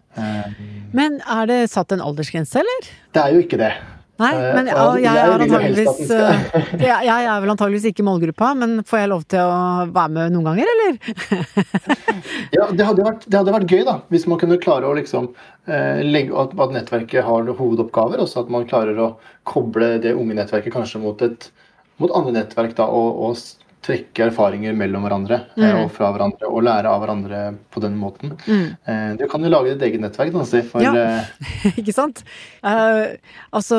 Men 0.94 1.18
er 1.26 1.50
det 1.50 1.58
satt 1.72 1.92
en 1.92 2.04
aldersgrense, 2.04 2.62
eller? 2.62 2.88
Det 3.12 3.20
er 3.20 3.34
jo 3.34 3.42
ikke 3.42 3.58
det. 3.60 3.72
Nei, 4.22 4.30
eh, 4.30 4.50
men 4.54 4.68
ja, 4.70 4.82
jeg, 5.02 5.18
er 5.18 5.42
antageligvis 5.42 6.12
eh, 6.14 6.44
jeg, 6.78 7.06
jeg 7.08 7.26
er 7.26 7.40
vel 7.42 7.52
antageligvis 7.54 7.88
ikke 7.90 8.06
målgruppa, 8.06 8.52
men 8.60 8.76
får 8.86 9.02
jeg 9.02 9.10
lov 9.10 9.24
til 9.34 9.42
å 9.42 9.88
være 9.90 10.14
med 10.14 10.36
noen 10.36 10.46
ganger, 10.52 10.70
eller? 10.74 11.00
ja, 12.56 12.68
det 12.70 12.86
hadde, 12.86 13.02
vært, 13.02 13.26
det 13.26 13.40
hadde, 13.40 13.56
vært, 13.56 13.66
gøy, 13.74 13.82
da. 13.88 13.96
Hvis 14.14 14.28
man 14.30 14.38
kunne 14.42 14.60
klare 14.62 14.86
å 14.86 14.94
liksom 14.94 15.32
eh, 15.66 16.04
legge 16.06 16.36
at, 16.44 16.54
at 16.54 16.76
nettverket 16.76 17.26
har 17.26 17.50
hovedoppgaver, 17.50 18.22
og 18.22 18.38
at 18.44 18.54
man 18.54 18.70
klarer 18.70 19.02
å 19.02 19.10
koble 19.50 19.96
det 20.04 20.14
unge 20.14 20.38
nettverket 20.38 20.76
kanskje 20.76 21.02
mot 21.02 21.26
et 21.26 21.50
mot 22.02 22.10
andre 22.14 22.34
nettverk 22.38 22.74
da, 22.78 22.86
og, 22.90 23.20
og 23.22 23.36
trekke 23.84 24.28
erfaringer 24.30 24.74
mellom 24.76 25.04
hverandre 25.04 25.38
eh, 25.54 25.62
mm. 25.62 25.82
og 25.82 25.92
fra 25.92 26.08
hverandre, 26.14 26.48
og 26.48 26.64
lære 26.64 26.90
av 26.90 27.02
hverandre 27.02 27.42
på 27.74 27.82
den 27.84 27.98
måten. 28.00 28.34
Mm. 28.46 28.66
Eh, 28.90 29.10
du 29.20 29.24
kan 29.30 29.44
jo 29.44 29.52
lage 29.52 29.74
ditt 29.74 29.84
eget 29.88 30.02
nettverk, 30.02 30.32
da, 30.34 30.44
si. 30.48 30.62
For, 30.70 30.84
ja, 30.84 30.94
eh, 30.96 31.74
ikke 31.80 31.94
sant. 31.96 32.22
Uh, 32.64 33.14
altså, 33.54 33.78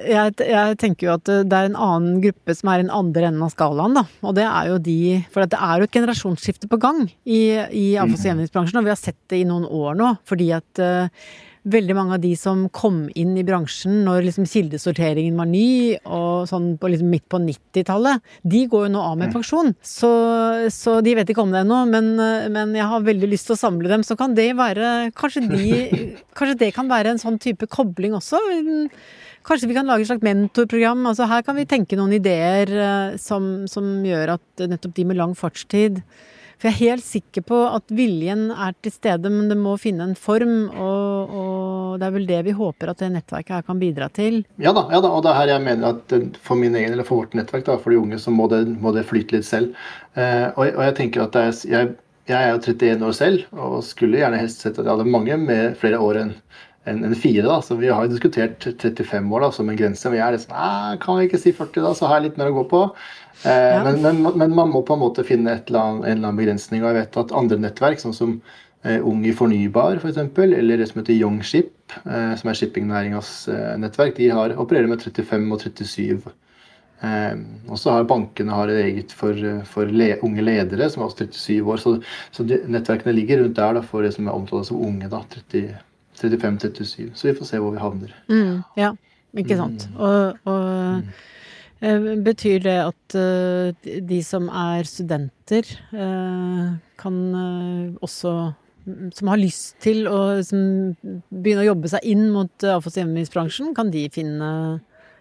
jeg, 0.00 0.34
jeg, 0.40 0.78
tenker 0.80 1.08
jo 1.08 1.16
at 1.18 1.28
det 1.28 1.58
er 1.58 1.70
en 1.70 1.80
annen 1.88 2.20
gruppe 2.24 2.56
som 2.56 2.72
er 2.72 2.80
i 2.80 2.86
den 2.86 2.94
andre 2.94 3.28
enden 3.28 3.44
av 3.44 3.52
skalaen, 3.54 3.96
da. 4.00 4.06
Og 4.24 4.36
det 4.38 4.46
er 4.48 4.72
jo 4.72 4.80
de 4.84 4.98
For 5.32 5.44
det 5.44 5.60
er 5.60 5.80
jo 5.80 5.88
et 5.88 5.96
generasjonsskifte 5.98 6.70
på 6.70 6.80
gang 6.80 7.04
i, 7.24 7.42
i 7.68 7.86
avfalls- 8.00 8.24
og 8.24 8.30
gjenvinningsbransjen, 8.30 8.80
og 8.80 8.88
vi 8.88 8.94
har 8.94 9.00
sett 9.00 9.20
det 9.30 9.42
i 9.42 9.48
noen 9.48 9.68
år 9.68 9.98
nå. 9.98 10.14
fordi 10.28 10.50
at 10.56 10.80
uh, 10.82 11.26
veldig 11.64 11.94
mange 11.96 12.16
av 12.16 12.22
de 12.22 12.32
som 12.36 12.66
kom 12.74 13.04
inn 13.16 13.34
i 13.40 13.44
bransjen 13.46 14.02
når 14.04 14.26
liksom 14.26 14.46
kildesorteringen 14.48 15.38
var 15.40 15.48
ny, 15.48 15.96
og 16.04 16.46
sånn 16.50 16.74
på 16.80 16.90
liksom 16.92 17.10
midt 17.12 17.26
på 17.32 17.40
90-tallet, 17.40 18.22
de 18.42 18.64
går 18.70 18.86
jo 18.86 18.92
nå 18.94 19.02
av 19.04 19.18
med 19.18 19.30
mm. 19.30 19.34
pensjon. 19.36 19.72
Så, 19.80 20.10
så 20.74 20.98
de 21.04 21.16
vet 21.18 21.32
ikke 21.32 21.44
om 21.44 21.54
det 21.54 21.64
ennå, 21.64 21.80
men, 21.90 22.14
men, 22.52 22.74
jeg 22.76 22.88
har 22.92 23.06
veldig 23.08 23.30
lyst 23.32 23.48
til 23.48 23.56
å 23.56 23.62
samle 23.62 23.90
dem. 23.90 24.04
Så 24.06 24.18
kan 24.20 24.36
det 24.36 24.50
være 24.58 24.92
Kanskje, 25.16 25.44
de, 25.48 25.68
kanskje 26.38 26.60
det 26.66 26.72
kan 26.76 26.90
være 26.90 27.14
en 27.14 27.22
sånn 27.22 27.40
type 27.42 27.68
kobling 27.72 28.16
også. 28.18 28.40
Kanskje 29.44 29.68
vi 29.68 29.76
kan 29.76 29.88
lage 29.88 30.04
et 30.04 30.08
slags 30.08 30.24
mentorprogram. 30.24 31.02
altså 31.10 31.28
Her 31.28 31.44
kan 31.44 31.56
vi 31.58 31.66
tenke 31.68 31.98
noen 32.00 32.14
ideer 32.16 32.70
eh, 32.72 33.16
som, 33.20 33.66
som 33.70 33.98
gjør 34.06 34.38
at 34.38 34.64
nettopp 34.70 34.94
de 34.96 35.04
med 35.08 35.20
lang 35.20 35.34
fartstid 35.36 36.00
for 36.58 36.68
jeg 36.68 36.74
er 36.74 36.90
helt 36.94 37.06
sikker 37.06 37.44
på 37.48 37.58
at 37.66 37.92
viljen 37.94 38.46
er 38.52 38.76
til 38.84 38.94
stede, 38.94 39.30
men 39.32 39.50
det 39.50 39.56
må 39.60 39.74
finne 39.80 40.06
en 40.08 40.16
form. 40.18 40.68
Og, 40.70 41.34
og 41.34 41.98
det 42.00 42.08
er 42.08 42.14
vel 42.14 42.28
det 42.28 42.40
vi 42.48 42.54
håper 42.56 42.92
at 42.92 43.02
det 43.02 43.10
nettverket 43.14 43.56
her 43.56 43.66
kan 43.66 43.82
bidra 43.82 44.08
til. 44.14 44.42
Ja 44.62 44.74
da, 44.76 44.86
ja 44.92 45.02
da 45.04 45.10
og 45.12 45.24
det 45.26 45.32
er 45.32 45.40
her 45.40 45.52
jeg 45.54 45.64
mener 45.66 45.90
at 45.90 46.38
for 46.44 46.60
min 46.60 46.76
egen, 46.78 46.94
eller 46.94 47.06
for 47.08 47.22
vårt 47.22 47.36
nettverk, 47.38 47.66
da, 47.66 47.78
for 47.80 47.94
de 47.94 48.00
unge, 48.00 48.20
så 48.22 48.34
må 48.34 48.48
det, 48.52 48.64
må 48.80 48.94
det 48.96 49.06
flyte 49.08 49.36
litt 49.36 49.48
selv. 49.48 49.74
Eh, 50.14 50.48
og, 50.54 50.64
og, 50.68 50.82
jeg 50.88 50.98
tenker 51.00 51.26
at 51.26 51.38
er, 51.40 51.50
jeg, 51.68 51.94
jeg, 52.30 52.38
er 52.40 52.54
jo 52.54 52.62
31 52.62 53.08
år 53.08 53.18
selv, 53.18 53.48
og 53.56 53.80
skulle 53.86 54.22
gjerne 54.22 54.40
helst 54.40 54.64
sett 54.64 54.78
at 54.78 54.86
jeg 54.86 54.92
hadde 54.94 55.16
mange 55.16 55.38
med 55.40 55.78
flere 55.80 56.00
år 56.02 56.22
enn 56.22 56.36
enn 56.90 57.04
en 57.04 57.14
fire. 57.16 57.46
da, 57.46 57.60
så 57.62 57.76
Vi 57.80 57.88
har 57.88 58.04
jo 58.04 58.12
diskutert 58.12 58.64
35 58.64 59.32
år 59.32 59.46
da, 59.46 59.50
som 59.52 59.68
en 59.68 59.78
grense. 59.78 60.08
Men 60.08 60.18
jeg 60.18 60.26
er 60.26 60.36
litt 60.36 60.46
sånn 60.46 60.98
Kan 61.04 61.18
vi 61.20 61.28
ikke 61.28 61.40
si 61.40 61.54
40, 61.56 61.80
da, 61.86 61.94
så 61.96 62.10
har 62.10 62.20
jeg 62.20 62.30
litt 62.30 62.40
mer 62.40 62.52
å 62.52 62.58
gå 62.58 62.66
på. 62.72 62.82
Eh, 63.44 63.72
ja. 63.74 63.80
men, 63.84 64.02
men, 64.02 64.22
men, 64.36 64.54
man 64.56 64.70
må 64.72 64.84
på 64.86 64.96
en 64.96 65.02
måte 65.02 65.24
finne 65.26 65.58
eller 65.58 65.80
annet, 65.80 66.04
en 66.04 66.12
eller 66.12 66.28
annen 66.28 66.42
begrensning. 66.42 66.84
og 66.84 66.92
jeg 66.92 67.00
vet 67.00 67.18
at 67.24 67.34
Andre 67.40 67.60
nettverk, 67.64 68.02
sånn 68.02 68.16
som 68.16 68.38
Ung 68.84 69.22
i 69.24 69.30
Fornybar 69.32 69.96
f.eks., 69.96 70.18
for 70.36 70.44
eller 70.44 70.76
det 70.76 70.90
som 70.90 70.98
heter 71.00 71.16
Youngship, 71.16 71.70
som 72.04 72.50
er 72.50 72.56
shippingnæringas 72.58 73.30
nettverk. 73.80 74.12
De 74.18 74.26
har, 74.28 74.52
opererer 74.60 74.90
med 74.90 75.00
35 75.00 75.46
og 75.56 75.62
37. 75.62 76.26
Og 77.72 77.80
så 77.80 77.94
har 77.94 78.04
bankene 78.10 78.52
har 78.52 78.68
et 78.68 78.82
eget 78.82 79.16
for, 79.16 79.40
for 79.72 79.88
le, 79.88 80.10
unge 80.28 80.44
ledere, 80.44 80.90
som 80.92 81.00
er 81.00 81.08
også 81.08 81.30
37 81.32 81.72
år. 81.72 81.80
Så, 81.80 81.94
så 82.36 82.44
de, 82.44 82.60
nettverkene 82.76 83.16
ligger 83.16 83.40
rundt 83.40 83.56
der 83.56 83.80
da, 83.80 83.86
for 83.88 84.04
det 84.04 84.12
som 84.18 84.28
er 84.28 84.36
omtalt 84.36 84.68
som 84.68 84.84
unge. 84.84 85.08
da, 85.08 85.24
35-37. 86.32 87.12
Så 87.14 87.28
vi 87.28 87.36
får 87.38 87.50
se 87.50 87.60
hvor 87.62 87.74
vi 87.74 87.82
havner. 87.82 88.16
Mm, 88.30 88.58
ja, 88.80 88.90
ikke 89.36 89.58
sant. 89.60 89.88
Mm. 89.92 90.02
Og, 90.08 90.50
og 90.50 90.66
mm. 91.04 91.14
Eh, 91.84 92.04
betyr 92.24 92.62
det 92.64 92.76
at 92.80 93.16
uh, 93.18 93.90
de 94.08 94.18
som 94.24 94.46
er 94.48 94.86
studenter, 94.88 95.68
uh, 95.92 96.76
kan 96.96 97.16
også 98.00 98.52
Som 99.16 99.28
har 99.32 99.40
lyst 99.40 99.78
til 99.80 100.04
å 100.04 100.36
begynne 100.44 101.62
å 101.62 101.70
jobbe 101.70 101.88
seg 101.88 102.04
inn 102.04 102.26
mot 102.28 102.66
avfalls- 102.68 102.98
og 103.64 103.70
kan 103.78 103.88
de 103.90 104.02
finne 104.12 104.48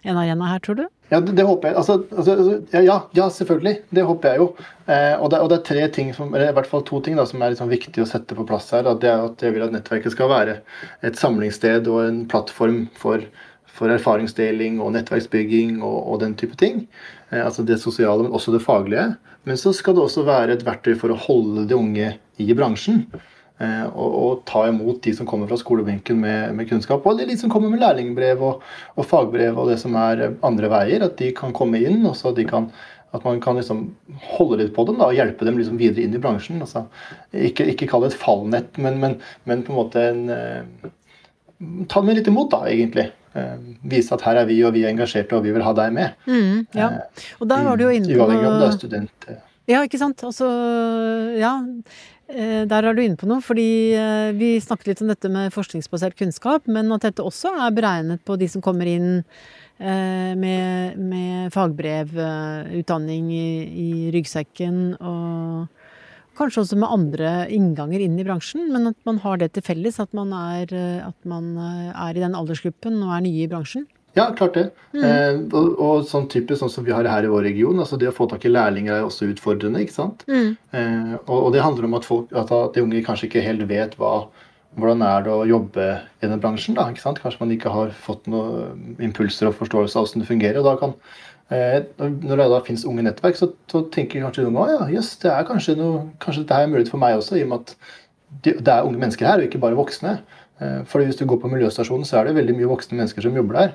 en 0.04 0.20
arena 0.20 0.50
her, 0.52 0.62
tror 0.64 0.78
du? 0.82 0.84
Ja, 1.12 1.20
det, 1.22 1.36
det 1.38 1.46
håper 1.48 1.70
jeg. 1.70 1.78
Altså, 1.80 2.00
altså, 2.12 2.36
altså 2.36 2.82
ja, 2.84 2.98
ja, 3.16 3.30
selvfølgelig. 3.32 3.76
Det 3.94 4.04
håper 4.08 4.34
jeg 4.34 4.42
jo. 4.42 4.48
Eh, 4.88 5.16
og, 5.20 5.30
det, 5.32 5.40
og, 5.40 5.50
det, 5.52 5.60
er 5.60 5.66
tre 5.70 5.88
ting, 5.96 6.12
som, 6.16 6.34
eller 6.34 6.52
i 6.52 6.58
hvert 6.58 6.70
fall 6.70 6.84
to 6.88 7.00
ting 7.06 7.20
da, 7.20 7.26
som 7.30 7.44
er 7.44 7.54
liksom 7.54 7.72
viktig 7.72 8.04
å 8.04 8.10
sette 8.10 8.38
på 8.38 8.48
plass 8.50 8.72
her. 8.76 8.90
Det 9.00 9.12
er 9.12 9.26
at 9.30 9.44
jeg 9.46 9.56
vil 9.56 9.66
at 9.68 9.76
nettverket 9.76 10.16
skal 10.16 10.32
være 10.32 10.60
et 11.06 11.20
samlingssted 11.20 11.90
og 11.92 12.06
en 12.08 12.24
plattform 12.32 12.86
for 13.00 13.26
for 13.74 13.90
erfaringsdeling 13.90 14.80
og 14.84 14.94
nettverksbygging 14.94 15.80
og, 15.82 15.96
og 16.14 16.20
den 16.22 16.36
type 16.38 16.58
ting. 16.62 16.84
Eh, 17.32 17.42
altså 17.42 17.66
det 17.66 17.80
sosiale, 17.82 18.26
men 18.26 18.36
også 18.36 18.54
det 18.54 18.64
faglige. 18.66 19.14
Men 19.50 19.60
så 19.60 19.74
skal 19.76 19.98
det 19.98 20.06
også 20.06 20.26
være 20.28 20.56
et 20.56 20.66
verktøy 20.66 20.94
for 21.00 21.14
å 21.14 21.20
holde 21.20 21.66
de 21.68 21.78
unge 21.78 22.14
i 22.40 22.54
bransjen. 22.56 23.08
Eh, 23.62 23.86
og, 23.86 24.16
og, 24.18 24.40
ta 24.50 24.66
imot 24.70 25.04
de 25.06 25.14
som 25.16 25.28
kommer 25.30 25.50
fra 25.50 25.60
skolebenken 25.62 26.18
med, 26.20 26.56
med, 26.58 26.68
kunnskap, 26.70 27.06
og 27.06 27.22
de 27.22 27.38
som 27.38 27.52
kommer 27.54 27.70
med 27.70 27.84
lærlingbrev 27.84 28.42
og, 28.42 28.66
og, 28.96 29.06
fagbrev 29.06 29.60
og 29.60 29.70
det 29.70 29.78
som 29.84 29.96
er 30.00 30.32
andre 30.46 30.72
veier. 30.74 31.06
At 31.06 31.20
de 31.22 31.30
kan 31.38 31.56
komme 31.56 31.82
inn, 31.84 32.02
og 32.10 32.18
så 32.20 32.34
de 32.36 32.48
kan 32.50 32.72
at 33.14 33.22
man 33.28 33.38
kan 33.38 33.60
liksom 33.60 33.92
holde 34.26 34.58
litt 34.58 34.72
på 34.74 34.88
dem 34.90 34.98
da, 34.98 35.06
og 35.12 35.14
hjelpe 35.14 35.46
dem 35.46 35.60
liksom 35.60 35.78
videre 35.78 36.02
inn 36.02 36.16
i 36.18 36.22
bransjen. 36.22 36.58
Altså, 36.66 36.88
ikke, 37.30 37.68
ikke 37.70 37.86
kalle 37.92 38.10
det 38.10 38.16
et 38.16 38.24
fallnett, 38.24 38.80
men, 38.82 38.98
men, 39.04 39.20
men, 39.46 39.62
på 39.62 39.70
en 39.70 39.78
måte 39.78 40.06
en, 40.10 40.24
eh, 40.34 40.88
Ta 41.88 42.02
dem 42.02 42.10
litt 42.18 42.28
imot, 42.28 42.50
da, 42.52 42.66
egentlig. 42.68 43.06
Eh, 43.38 43.54
vise 43.88 44.14
at 44.14 44.26
her 44.26 44.42
er 44.42 44.48
vi, 44.50 44.58
og 44.66 44.74
vi 44.76 44.84
er 44.84 44.92
engasjerte, 44.92 45.38
og 45.38 45.46
vi 45.46 45.54
vil 45.56 45.64
ha 45.64 45.72
deg 45.78 45.94
med. 45.96 46.18
Mm, 46.28 46.66
ja. 46.76 46.90
Eh, 46.90 47.28
og 47.40 47.48
der 47.54 47.64
var 47.70 47.80
du 47.80 47.86
jo 47.86 47.94
inne 47.94 48.10
på 48.10 48.18
Uavhengig 48.18 48.50
om 48.50 48.58
du 48.60 48.66
er 48.66 48.76
student. 48.76 49.30
Eh. 49.30 49.40
Ja, 49.72 49.84
ikke 49.88 50.02
sant. 50.02 50.26
Altså, 50.28 50.50
ja. 51.40 51.54
Der 52.28 52.86
er 52.88 52.96
du 52.96 53.02
inne 53.04 53.20
på 53.20 53.28
noe, 53.28 53.44
fordi 53.44 53.94
vi 54.40 54.54
snakket 54.64 54.88
litt 54.88 55.02
om 55.04 55.10
dette 55.12 55.30
med 55.30 55.52
forskningsbasert 55.54 56.16
kunnskap, 56.18 56.70
men 56.72 56.88
at 56.96 57.04
dette 57.04 57.26
også 57.26 57.52
er 57.66 57.76
beregnet 57.76 58.24
på 58.26 58.38
de 58.40 58.48
som 58.50 58.64
kommer 58.64 58.88
inn 58.90 59.10
med, 59.78 60.96
med 60.98 61.52
fagbrev, 61.54 62.16
utdanning 62.80 63.28
i, 63.36 63.48
i 63.84 63.90
ryggsekken 64.16 64.80
og 65.04 65.68
Kanskje 66.34 66.64
også 66.64 66.78
med 66.82 66.90
andre 66.90 67.32
innganger 67.54 68.02
inn 68.02 68.16
i 68.18 68.24
bransjen, 68.26 68.66
men 68.74 68.90
at 68.90 68.98
man 69.06 69.20
har 69.22 69.38
det 69.38 69.52
til 69.54 69.66
felles. 69.66 70.00
At 70.02 70.16
man 70.18 70.32
er, 70.34 70.66
eh, 70.74 71.02
at 71.06 71.30
man 71.30 71.52
eh, 71.62 71.92
er 71.94 72.18
i 72.18 72.24
den 72.24 72.38
aldersgruppen 72.38 72.98
og 73.06 73.14
er 73.14 73.22
nye 73.22 73.44
i 73.46 73.50
bransjen. 73.52 73.86
Ja, 74.14 74.28
klart 74.38 74.54
det. 74.60 74.68
Mm. 74.94 75.04
Eh, 75.08 75.42
og, 75.58 75.68
og, 75.82 76.06
sånn 76.10 76.30
type 76.30 76.56
sånn 76.60 76.72
som 76.72 76.86
vi 76.86 76.94
har 76.94 77.08
her 77.10 77.26
i 77.26 77.32
vår 77.32 77.48
region, 77.48 77.82
altså 77.82 77.98
det 77.98 78.12
å 78.12 78.16
få 78.16 78.28
tak 78.30 78.46
i 78.46 78.52
lærlinger 78.52 79.00
er 79.00 79.08
også 79.08 79.32
utfordrende. 79.32 79.82
ikke 79.82 79.96
sant? 79.96 80.26
Mm. 80.30 80.54
Eh, 80.72 81.14
og, 81.26 81.38
og, 81.40 81.52
det 81.56 81.66
handler 81.66 81.90
om 81.90 81.98
at, 81.98 82.08
folk, 82.08 82.34
at, 82.38 82.54
de 82.76 82.86
unge 82.86 83.04
kanskje 83.06 83.30
ikke 83.30 83.46
helt 83.46 83.66
vet 83.70 83.98
hva, 83.98 84.14
hvordan 84.78 85.02
er 85.06 85.26
det 85.26 85.34
å 85.34 85.50
jobbe 85.50 85.90
i 86.22 86.30
den 86.30 86.42
bransjen. 86.44 86.78
da, 86.78 86.88
ikke 86.94 87.06
sant? 87.06 87.22
Kanskje 87.26 87.42
man 87.42 87.54
ikke 87.58 87.74
har 87.74 87.94
fått 88.06 88.30
noen 88.30 88.98
impulser 89.02 89.50
og 89.50 89.58
forståelse 89.58 89.98
av 89.98 90.06
hvordan 90.06 90.26
det 90.26 90.30
fungerer. 90.30 90.62
og 90.62 90.70
da 90.70 90.80
kan 90.82 90.98
Eh, 91.52 91.84
når 92.00 92.40
det 92.40 92.46
da 92.50 92.60
finnes 92.66 92.86
unge 92.88 93.04
nettverk, 93.06 93.36
så, 93.38 93.50
så 93.70 93.84
tenker 93.94 94.24
kanskje 94.24 94.46
noen 94.48 94.62
at 94.64 94.72
ja, 94.72 94.86
yes, 94.96 95.12
det 95.22 95.30
er 95.30 95.44
kanskje, 95.48 95.76
noe, 95.78 96.06
kanskje 96.24 96.46
dette 96.46 96.60
er 96.60 96.72
mulighet 96.72 96.94
for 96.94 97.02
meg 97.02 97.18
også, 97.20 97.36
i 97.38 97.44
og 97.46 97.52
med 97.52 97.66
at 97.66 97.76
det 98.48 98.72
er 98.72 98.88
unge 98.88 99.02
mennesker 99.02 99.28
her, 99.28 99.42
og 99.42 99.50
ikke 99.50 99.62
bare 99.62 99.78
voksne. 99.78 100.18
For 100.90 101.04
Hvis 101.04 101.18
du 101.20 101.26
går 101.28 101.42
på 101.42 101.50
miljøstasjonen, 101.52 102.06
så 102.08 102.20
er 102.20 102.30
det 102.30 102.38
veldig 102.38 102.54
mye 102.56 102.70
voksne 102.70 102.96
mennesker 102.96 103.26
som 103.26 103.36
jobber 103.36 103.58
der. 103.58 103.72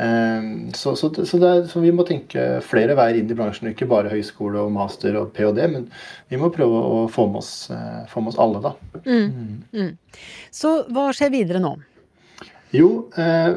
Eh, 0.00 0.48
så, 0.78 0.94
så, 0.96 1.10
så, 1.12 1.38
er, 1.38 1.62
så, 1.70 1.82
vi 1.84 1.92
må 1.94 2.06
tenke 2.08 2.60
flere 2.66 2.96
veier 2.98 3.20
inn 3.20 3.30
i 3.30 3.38
bransjen, 3.38 3.70
ikke 3.72 3.90
bare 3.90 4.12
høyskole 4.12 4.60
og 4.62 4.74
master 4.74 5.18
og 5.20 5.32
ph.d., 5.36 5.68
men 5.72 5.88
vi 6.32 6.40
må 6.40 6.52
prøve 6.54 6.82
å 6.82 7.00
få 7.12 7.28
med 7.30 7.42
oss, 7.42 7.54
få 8.12 8.24
med 8.24 8.34
oss 8.34 8.42
alle, 8.42 8.62
da. 8.64 8.74
Mm. 9.06 9.24
Mm. 9.24 9.56
mm. 9.72 10.20
Så 10.54 10.76
hva 10.92 11.08
skjer 11.16 11.34
videre 11.34 11.62
nå? 11.62 11.76
Jo, 12.72 13.10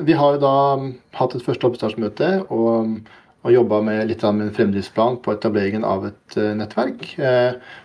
vi 0.04 0.15
har 0.19 0.36
jo 0.36 0.41
da 0.43 0.56
hatt 1.15 1.38
et 1.38 1.45
første 1.45 1.69
oppstartsmøte. 1.69 2.34
og 2.52 2.98
og 3.45 3.54
jobba 3.54 3.78
med 3.86 4.08
litt 4.10 4.24
med 4.26 4.48
en 4.48 4.54
fremdriftsplan 4.58 5.19
på 5.21 5.36
etableringen 5.36 5.84
av 5.86 6.08
et 6.08 6.38
uh, 6.41 6.56
nettverk. 6.58 7.12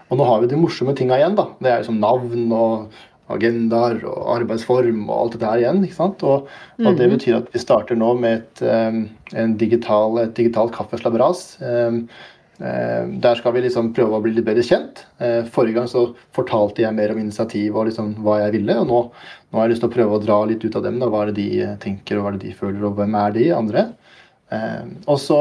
Og 0.08 0.16
nå 0.18 0.24
har 0.26 0.40
vi 0.40 0.48
de 0.48 0.56
morsomme 0.56 0.94
tinga 0.96 1.18
igjen. 1.20 1.36
da. 1.36 1.50
Det 1.60 1.68
er 1.68 1.82
liksom 1.82 2.00
navn 2.00 2.54
og 2.56 3.02
agendaer 3.36 4.02
og 4.08 4.32
arbeidsform 4.38 5.06
og 5.08 5.14
alt 5.16 5.36
dette 5.36 5.52
her 5.52 5.62
igjen. 5.62 5.84
ikke 5.86 5.98
sant? 5.98 6.24
Og, 6.26 6.50
mm 6.80 6.86
og 6.86 6.96
det 6.96 7.06
mhm. 7.06 7.14
betyr 7.16 7.38
at 7.38 7.48
vi 7.52 7.62
starter 7.62 7.98
nå 7.98 8.14
med 8.18 8.40
et, 8.40 8.62
um, 8.64 9.56
digital, 9.60 10.18
et 10.22 10.36
digitalt 10.36 10.72
kaffeslabberas. 10.72 11.42
Um, 11.60 12.02
um, 12.58 13.14
der 13.20 13.36
skal 13.36 13.54
vi 13.56 13.64
liksom 13.66 13.92
prøve 13.96 14.16
å 14.16 14.24
bli 14.24 14.32
litt 14.36 14.48
bedre 14.48 14.64
kjent. 14.64 15.04
Forrige 15.52 15.76
gang 15.76 15.88
så 15.92 16.06
fortalte 16.36 16.84
jeg 16.84 16.96
mer 16.96 17.12
om 17.12 17.20
initiativ 17.20 17.76
og 17.76 17.90
liksom 17.90 18.14
hva 18.24 18.40
jeg 18.46 18.56
ville. 18.58 18.78
Og 18.80 18.88
nå, 18.88 19.00
nå 19.50 19.60
har 19.60 19.68
jeg 19.68 19.74
lyst 19.74 19.84
til 19.84 19.92
å 19.92 19.96
prøve 19.98 20.16
å 20.16 20.24
dra 20.24 20.42
litt 20.48 20.64
ut 20.64 20.76
av 20.80 20.88
dem. 20.88 21.00
da, 21.02 21.08
Hva 21.12 21.24
er 21.24 21.32
det 21.32 21.40
de 21.40 21.72
tenker, 21.84 22.18
og 22.18 22.24
hva 22.24 22.32
er 22.32 22.38
det 22.38 22.46
de 22.48 22.58
føler, 22.58 22.84
og 22.88 22.96
hvem 23.00 23.18
er 23.20 23.36
de 23.36 23.50
andre? 23.56 23.90
Eh, 24.50 24.86
og 25.06 25.18
så 25.22 25.40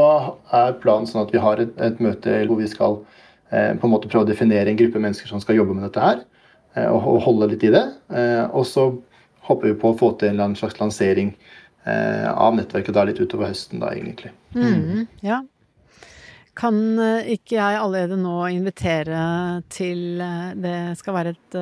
er 0.53 0.75
planen 0.83 1.09
sånn 1.09 1.23
at 1.25 1.31
vi 1.33 1.41
har 1.41 1.61
et, 1.61 1.71
et 1.81 2.01
møte 2.03 2.41
hvor 2.45 2.59
vi 2.59 2.67
skal 2.69 2.99
eh, 3.49 3.73
på 3.73 3.87
en 3.87 3.93
måte 3.93 4.09
prøve 4.09 4.27
å 4.27 4.29
definere 4.29 4.69
en 4.69 4.77
gruppe 4.77 5.01
mennesker 5.01 5.31
som 5.31 5.41
skal 5.41 5.57
jobbe 5.57 5.77
med 5.77 5.87
dette 5.87 6.03
her, 6.03 6.21
eh, 6.21 6.38
og, 6.75 6.99
og 6.99 7.21
holde 7.25 7.51
litt 7.53 7.63
i 7.65 7.71
det. 7.73 7.85
og 8.53 8.65
så 8.67 8.91
håper 9.49 9.71
vi 9.71 9.77
på 9.81 9.91
å 9.91 9.97
få 9.97 10.11
til 10.21 10.39
en 10.39 10.55
slags 10.57 10.77
lansering 10.79 11.31
av 11.89 12.53
nettverket 12.53 12.93
da 12.93 13.05
litt 13.07 13.21
utover 13.21 13.49
høsten, 13.49 13.81
da 13.81 13.89
egentlig. 13.95 14.29
Mm, 14.53 15.07
ja. 15.25 15.39
Kan 16.59 16.77
ikke 16.99 17.55
jeg 17.55 17.79
allerede 17.79 18.19
nå 18.19 18.35
invitere 18.51 19.21
til 19.71 20.21
Det 20.59 20.75
skal 20.99 21.15
være 21.15 21.33
et 21.33 21.57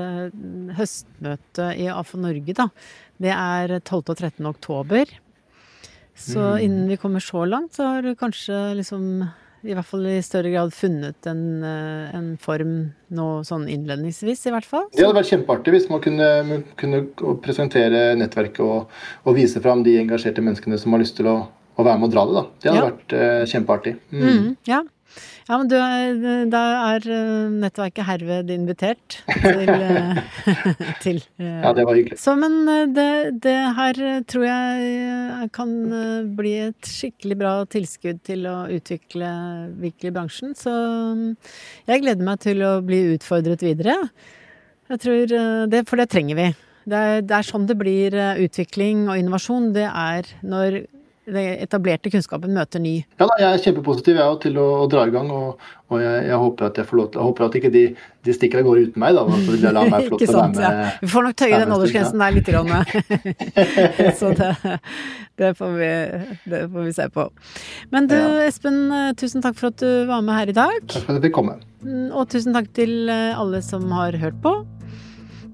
høstmøte 0.76 1.70
i 1.80 1.88
AFO 1.94 2.20
Norge, 2.20 2.58
da. 2.58 2.68
Det 3.22 3.32
er 3.32 3.78
12. 3.80 4.02
og 4.04 4.18
13. 4.18 4.46
oktober. 4.50 5.16
Så 6.18 6.42
mm. 6.42 6.62
innen 6.66 6.88
vi 6.90 6.98
kommer 6.98 7.22
så 7.22 7.46
langt, 7.46 7.76
så 7.78 7.92
har 7.92 8.02
du 8.02 8.16
kanskje 8.18 8.58
liksom 8.80 9.28
i 9.68 9.76
hvert 9.76 9.88
fall 9.88 10.06
i 10.10 10.18
større 10.26 10.52
grad 10.54 10.74
funnet 10.76 11.28
en, 11.30 11.44
eh, 11.64 12.16
en 12.16 12.30
form 12.42 12.74
nå 13.14 13.28
sånn 13.48 13.68
innledningsvis, 13.72 14.46
i 14.48 14.54
hvert 14.56 14.68
fall. 14.68 14.88
Så. 14.90 14.98
Det 14.98 15.06
hadde 15.06 15.20
vært 15.20 15.32
kjempeartig 15.34 15.76
hvis 15.76 15.90
man 15.92 16.04
kunne, 16.04 16.62
kunne 16.80 17.04
presentere 17.44 18.10
nettverket 18.20 18.64
og, 18.66 18.92
og, 19.24 19.32
vise 19.38 19.62
fram 19.64 19.84
de 19.86 19.98
engasjerte 20.02 20.44
menneskene 20.44 20.80
som 20.82 20.96
har 20.96 21.04
lyst 21.04 21.18
til 21.20 21.30
å, 21.32 21.38
å 21.78 21.86
være 21.86 22.02
med 22.02 22.10
og 22.10 22.16
dra 22.16 22.28
det. 22.28 22.38
da. 22.38 22.46
Det 22.62 22.72
hadde 22.72 22.84
ja. 22.84 22.92
vært 22.92 23.18
uh, 23.18 23.44
kjempeartig. 23.54 23.96
Mm. 24.12 24.28
Mm, 24.28 24.48
ja. 24.72 24.82
Ja, 25.48 25.56
men 25.62 25.70
du, 25.72 25.76
da 26.52 26.62
er 26.90 27.06
eh, 27.08 27.52
nettverket 27.56 28.04
herved 28.04 28.50
invitert 28.52 29.22
til, 29.32 29.70
eh, 29.72 30.18
til 31.06 31.22
eh, 31.40 31.62
Ja, 31.64 31.72
det 31.76 31.86
var 31.88 31.96
hyggelig. 31.96 32.18
Så, 32.20 32.34
men 32.36 32.58
det, 32.92 33.40
det, 33.46 33.56
her 33.78 34.02
tror 34.28 34.44
jeg 34.44 35.48
kan 35.56 35.72
bli 36.36 36.54
et 36.66 36.92
skikkelig 36.92 37.40
bra 37.40 37.54
tilskudd 37.72 38.20
til 38.28 38.44
å 38.52 38.58
utvikle 38.76 39.32
virkelig 39.80 40.14
bransjen. 40.20 40.52
Så 40.58 40.74
jeg 41.88 42.04
gleder 42.04 42.28
meg 42.28 42.44
til 42.44 42.68
å 42.68 42.74
bli 42.84 43.06
utfordret 43.16 43.64
videre. 43.64 43.96
Jeg 44.92 45.04
tror 45.04 45.36
det, 45.72 45.86
For 45.88 46.00
det 46.00 46.10
trenger 46.12 46.42
vi. 46.42 46.52
Det 46.88 47.00
er, 47.08 47.24
det 47.24 47.40
er 47.40 47.48
sånn 47.48 47.72
det 47.72 47.80
blir 47.80 48.16
utvikling 48.44 49.08
og 49.08 49.16
innovasjon. 49.20 49.72
Det 49.76 49.88
er 49.88 50.28
når 50.44 50.82
den 51.28 51.60
etablerte 51.60 52.12
kunnskapen 52.12 52.54
møter 52.56 52.82
ny. 52.82 52.94
Ja, 53.20 53.26
da, 53.26 53.36
Jeg 53.42 53.48
er 53.50 53.64
kjempepositiv 53.66 54.20
jeg, 54.20 54.38
til 54.46 54.60
å, 54.62 54.68
å, 54.84 54.86
dra 54.92 55.04
i 55.08 55.12
gang, 55.12 55.28
og, 55.34 55.64
og 55.92 56.00
jeg, 56.02 56.22
jeg, 56.30 56.40
håper 56.44 56.70
at 56.70 56.80
jeg 56.80 56.88
får 56.88 57.00
lov 57.00 57.10
til, 57.12 57.20
jeg 57.20 57.28
håper 57.28 57.46
at 57.48 57.58
ikke 57.60 57.72
de, 57.74 57.84
de 58.28 58.36
stikker 58.36 58.62
av 58.62 58.68
gårde 58.70 58.86
uten 58.88 59.04
meg. 59.04 59.18
da, 59.18 59.26
for 59.34 59.58
de 59.58 59.74
lar 59.76 59.92
meg 59.92 60.08
få 60.08 60.16
lov 60.16 60.22
til 60.24 60.32
å 60.32 60.38
være 60.38 60.54
med. 60.56 60.64
Ja. 60.64 60.94
Vi 61.02 61.12
får 61.14 61.28
nok 61.28 61.40
tøye 61.44 61.60
den 61.64 61.76
aldersgrensen 61.78 62.24
der 62.24 62.38
litt. 62.38 62.46
Grann. 62.48 62.72
Så 64.20 64.32
det, 64.38 64.54
det, 65.36 65.52
får 65.60 65.76
vi, 65.76 65.92
det, 66.48 66.64
får 66.72 66.88
vi, 66.88 66.96
se 66.96 67.10
på. 67.12 67.28
Men 67.92 68.08
du 68.08 68.18
Espen, 68.46 68.80
tusen 69.20 69.44
takk 69.44 69.60
for 69.60 69.74
at 69.74 69.84
du 69.84 70.08
var 70.08 70.24
med 70.24 70.40
her 70.40 70.54
i 70.54 70.56
dag. 70.56 70.80
Takk 70.88 71.04
for 71.04 71.18
at 71.18 71.20
jeg 71.20 71.28
fikk 71.28 71.38
komme. 71.42 71.60
Mm, 71.84 72.08
og 72.16 72.32
tusen 72.32 72.56
takk 72.56 72.72
til 72.78 73.12
alle 73.12 73.60
som 73.66 73.92
har 74.00 74.16
hørt 74.24 74.40
på. 74.46 74.56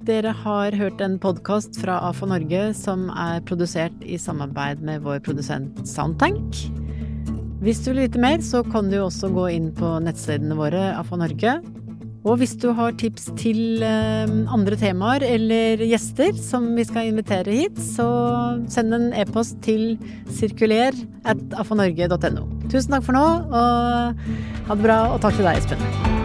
Dere 0.03 0.33
har 0.35 0.75
hørt 0.75 0.99
en 0.99 1.13
podkast 1.21 1.77
fra 1.79 1.95
AFA 2.09 2.27
Norge 2.27 2.63
som 2.75 3.05
er 3.15 3.39
produsert 3.47 4.01
i 4.03 4.17
samarbeid 4.19 4.81
med 4.83 5.05
vår 5.05 5.21
produsent 5.23 5.77
Soundtank. 5.87 6.57
Hvis 7.63 7.79
du 7.85 7.93
vil 7.93 8.01
vite 8.03 8.19
mer, 8.19 8.41
så 8.43 8.65
kan 8.67 8.89
du 8.91 8.97
også 8.99 9.29
gå 9.31 9.45
inn 9.53 9.69
på 9.77 9.93
nettstedene 10.03 10.57
våre 10.59 10.89
AFA 10.97 11.21
Norge 11.21 11.53
Og 12.27 12.41
hvis 12.41 12.57
du 12.59 12.69
har 12.75 12.97
tips 12.99 13.29
til 13.39 13.83
eh, 13.83 14.33
andre 14.51 14.75
temaer 14.79 15.23
eller 15.27 15.83
gjester 15.87 16.35
som 16.39 16.69
vi 16.75 16.83
skal 16.87 17.11
invitere 17.11 17.55
hit, 17.55 17.79
så 17.79 18.07
send 18.71 18.95
en 18.95 19.09
e-post 19.15 19.59
til 19.63 19.95
sirkuler 20.31 20.95
at 21.27 21.43
afanorge.no. 21.59 22.47
Tusen 22.67 22.95
takk 22.95 23.07
for 23.07 23.19
nå, 23.19 23.27
og 23.51 24.27
ha 24.67 24.75
det 24.75 24.83
bra, 24.83 24.99
og 25.15 25.23
takk 25.23 25.39
til 25.39 25.51
deg, 25.51 25.63
Espen. 25.63 26.22